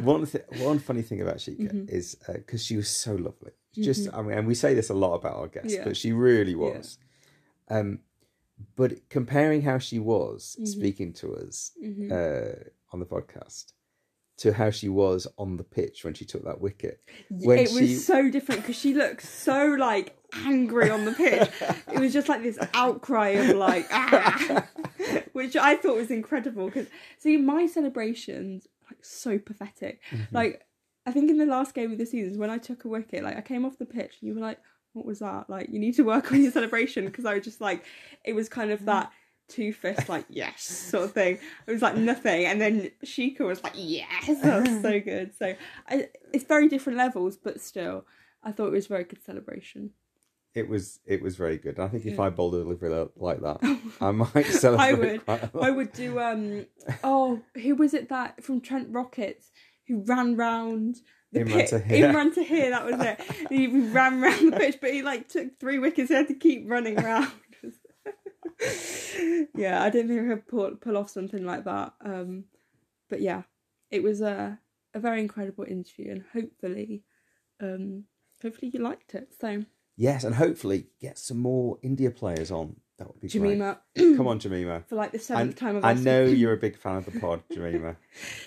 [0.03, 1.91] one th- one funny thing about Shikha Mhm.
[1.91, 3.53] is because she was so lovely.
[3.75, 4.19] Just Mhm.
[4.19, 5.85] I mean, and we say this a lot about our guests, Yeah.
[5.85, 6.57] but she really Yeah.
[6.57, 6.99] was.
[7.69, 8.01] Um,
[8.77, 10.67] but comparing how she was Mhm.
[10.69, 12.11] speaking to us Mhm.
[12.13, 13.73] uh, on the podcast
[14.37, 17.01] to how she was on the pitch when she took that wicket,
[17.31, 21.49] when it was she so different because she looked so like angry on the pitch.
[21.93, 24.67] it was just like this outcry of like ah,
[25.33, 26.67] which I thought was incredible.
[26.67, 26.89] Because
[27.19, 30.01] see, my celebrations like so pathetic.
[30.11, 30.35] Mm-hmm.
[30.35, 30.67] Like
[31.07, 33.37] I think in the last game of the season, when I took a wicket, like
[33.37, 34.59] I came off the pitch and you were like,
[34.95, 37.61] "What was that?" Like you need to work on your celebration because I was just
[37.61, 37.85] like,
[38.25, 39.13] it was kind of that.
[39.47, 41.39] Two fists, like yes, sort of thing.
[41.67, 45.33] It was like nothing, and then Shikha was like yes, that was so good.
[45.39, 45.55] So
[45.87, 48.07] I, it's very different levels, but still,
[48.43, 49.91] I thought it was a very good celebration.
[50.55, 51.79] it was it was very good.
[51.79, 52.23] I think if Yeah.
[52.23, 53.59] I bowled a delivery like that,
[54.01, 54.83] I might celebrate.
[54.87, 55.25] I would.
[55.27, 55.67] quite a lot.
[55.67, 56.19] I would do.
[56.21, 56.65] Um.
[57.05, 59.51] Oh, who was it that from Trent Rockets
[59.89, 61.03] who ran round the
[61.41, 61.71] Imran pitch?
[61.71, 62.09] Tahir.
[62.09, 63.21] Imran Tahir, that was it.
[63.51, 66.09] he ran round the pitch, but he like took three wickets.
[66.09, 67.31] He had to keep running round.
[69.55, 71.95] yeah, I didn't think could pull pull off something like that.
[72.05, 72.45] Um,
[73.09, 73.43] but yeah,
[73.91, 74.59] it was a
[74.95, 77.03] a very incredible interview, and hopefully,
[77.61, 78.05] um,
[78.43, 79.35] hopefully you liked it.
[79.41, 79.65] So
[79.97, 82.77] Yes, and hopefully get some more India players on.
[82.97, 84.17] That would be Jemimah, great.
[84.17, 84.87] Come on, Jemimah.
[84.87, 87.19] for like the seventh I, time of I know you're a big fan of the
[87.19, 87.97] pod, Jemimah.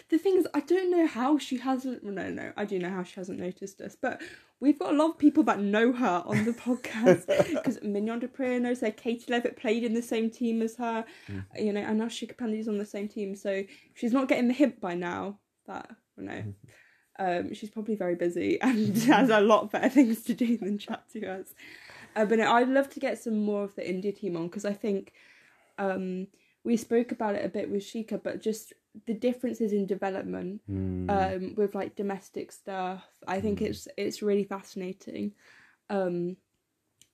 [0.09, 2.01] The thing is, I don't know how she hasn't.
[2.03, 4.21] No, no, I do know how she hasn't noticed us, but
[4.61, 8.29] we've got a lot of people that know her on the podcast because Mignon du
[8.29, 8.89] Preez knows her.
[8.91, 11.65] Katie Levick played in the same team as her, Mm-hmm.
[11.65, 13.35] you know, and now Shikha Pandey's on the same team.
[13.35, 13.63] So
[13.95, 16.31] she's not getting the hint by now that you know.
[16.31, 16.51] Mm-hmm.
[17.19, 21.01] Um, she's probably very busy and has a lot better things to do than chat
[21.13, 21.47] to us.
[22.18, 24.65] Uh, but no, I'd love to get some more of the India team on because
[24.65, 25.13] I think
[25.78, 26.28] um,
[26.63, 28.74] we spoke about it a bit with Shikha, but just
[29.05, 31.09] the differences in development Mm.
[31.09, 33.03] um, with like domestic stuff.
[33.28, 35.34] I think it's it's really fascinating,
[35.89, 36.38] um,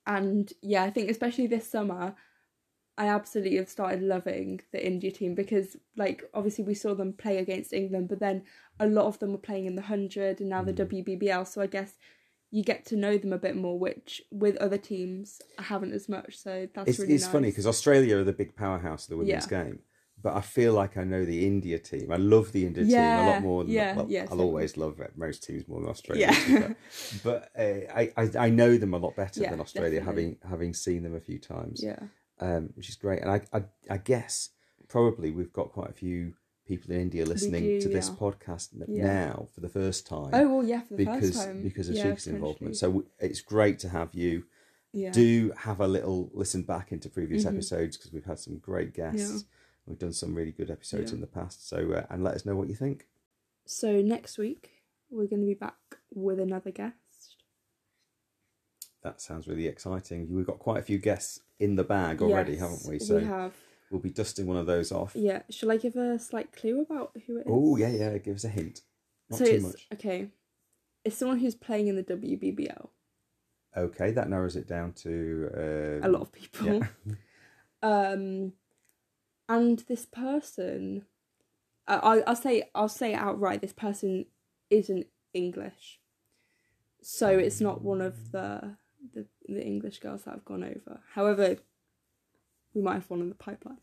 [0.07, 2.15] and yeah, I think especially this summer,
[2.97, 7.37] I absolutely have started loving the India team because like obviously we saw them play
[7.39, 8.43] against England, but then
[8.79, 11.45] a lot of them were playing in the hundred and now the WBBL.
[11.45, 11.93] So I guess
[12.55, 16.07] you get to know them a bit more, which with other teams I haven't as
[16.07, 16.31] much.
[16.37, 17.31] So that's it's really it's nice.
[17.35, 19.63] funny because Australia are the big powerhouse of the women's Yeah.
[19.63, 19.79] game,
[20.21, 22.11] but I feel like I know the India team.
[22.11, 23.63] I love the India team a lot more.
[23.63, 26.29] Than, yeah, well, yeah, I'll always love it, most teams more than Australia.
[26.47, 26.73] Yeah.
[27.23, 30.23] but uh, I, I I know them a lot better Yeah, than Australia, definitely.
[30.23, 31.81] having having seen them a few times.
[31.83, 31.99] Yeah.
[32.39, 33.21] um, which is great.
[33.23, 34.49] And I, I, I guess
[34.89, 36.33] probably we've got quite a few
[36.67, 38.15] people in India listening do, to this yeah.
[38.15, 39.03] podcast Yeah.
[39.03, 40.29] now for the first time.
[40.33, 41.63] Oh, well, yeah, for the because first time.
[41.63, 42.77] because of Yeah, Sheik's involvement.
[42.77, 44.45] So it's great to have you.
[44.93, 45.11] Yeah.
[45.11, 47.53] Do have a little listen back into previous Mhm.
[47.53, 49.45] episodes because we've had some great guests.
[49.85, 51.67] We've done some really good episodes in the past.
[51.67, 53.07] So uh, and let us know what you think.
[53.65, 56.95] So next week we're going to be back with another guest.
[59.03, 60.33] That sounds really exciting.
[60.33, 62.99] We've got quite a few guests in the bag already, Yes, haven't we?
[62.99, 63.53] So we have.
[63.93, 65.15] We'll be dusting one of those off.
[65.15, 65.43] Yeah.
[65.49, 67.45] Shall I give a slight clue about who it is?
[67.47, 68.17] Oh yeah, yeah.
[68.17, 68.81] Give us a hint.
[69.29, 69.87] Not so too it's much.
[69.93, 70.27] okay.
[71.05, 72.87] It's someone who's playing in the WBBL.
[73.75, 76.65] Okay, that narrows it down to um, A lot of people.
[76.67, 76.87] yeah.
[77.83, 78.53] Um,
[79.49, 81.03] and this person,
[81.85, 83.59] I I- I'll say I'll say outright.
[83.59, 84.25] This person
[84.69, 85.99] isn't English,
[87.01, 88.77] so it's not one of the
[89.13, 91.01] the, the English girls that have gone over.
[91.13, 91.57] However,
[92.73, 93.77] we might have one in the pipeline.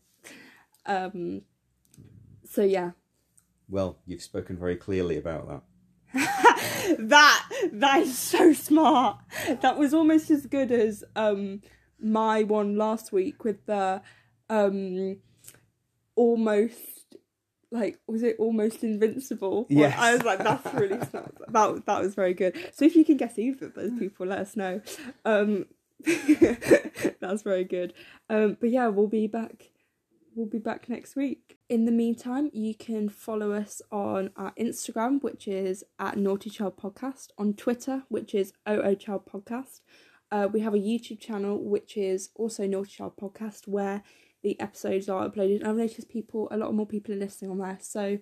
[0.85, 1.41] Um,
[2.49, 2.91] so yeah,
[3.69, 5.63] Well, you've spoken very clearly about that.
[6.99, 9.19] that that is so smart.
[9.61, 11.61] That was almost as good as um
[11.99, 14.01] my one last week with the
[14.49, 15.17] um
[16.15, 16.75] almost
[17.71, 19.67] like was it almost invincible?
[19.69, 19.97] Yes.
[19.97, 21.33] I was like that's really smart.
[21.47, 22.57] That that was very good.
[22.73, 24.81] So if you can guess either of those people, let us know.
[25.23, 25.67] Um
[27.19, 27.93] that's very good.
[28.29, 29.71] Um but yeah, we'll be back
[30.35, 31.57] we'll be back next week.
[31.69, 36.77] In the meantime, you can follow us on our Instagram, which is at Naughty Child
[36.77, 39.81] Podcast, on Twitter, which is OO Child Podcast.
[40.31, 44.03] Uh, we have a YouTube channel, which is also Naughty Child Podcast, where
[44.43, 45.65] the episodes are uploaded.
[45.65, 47.77] I've noticed people, a lot more people are listening on there.
[47.81, 48.17] So,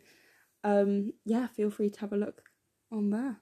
[0.64, 2.44] um, yeah, feel free to have a look
[2.92, 3.38] on there.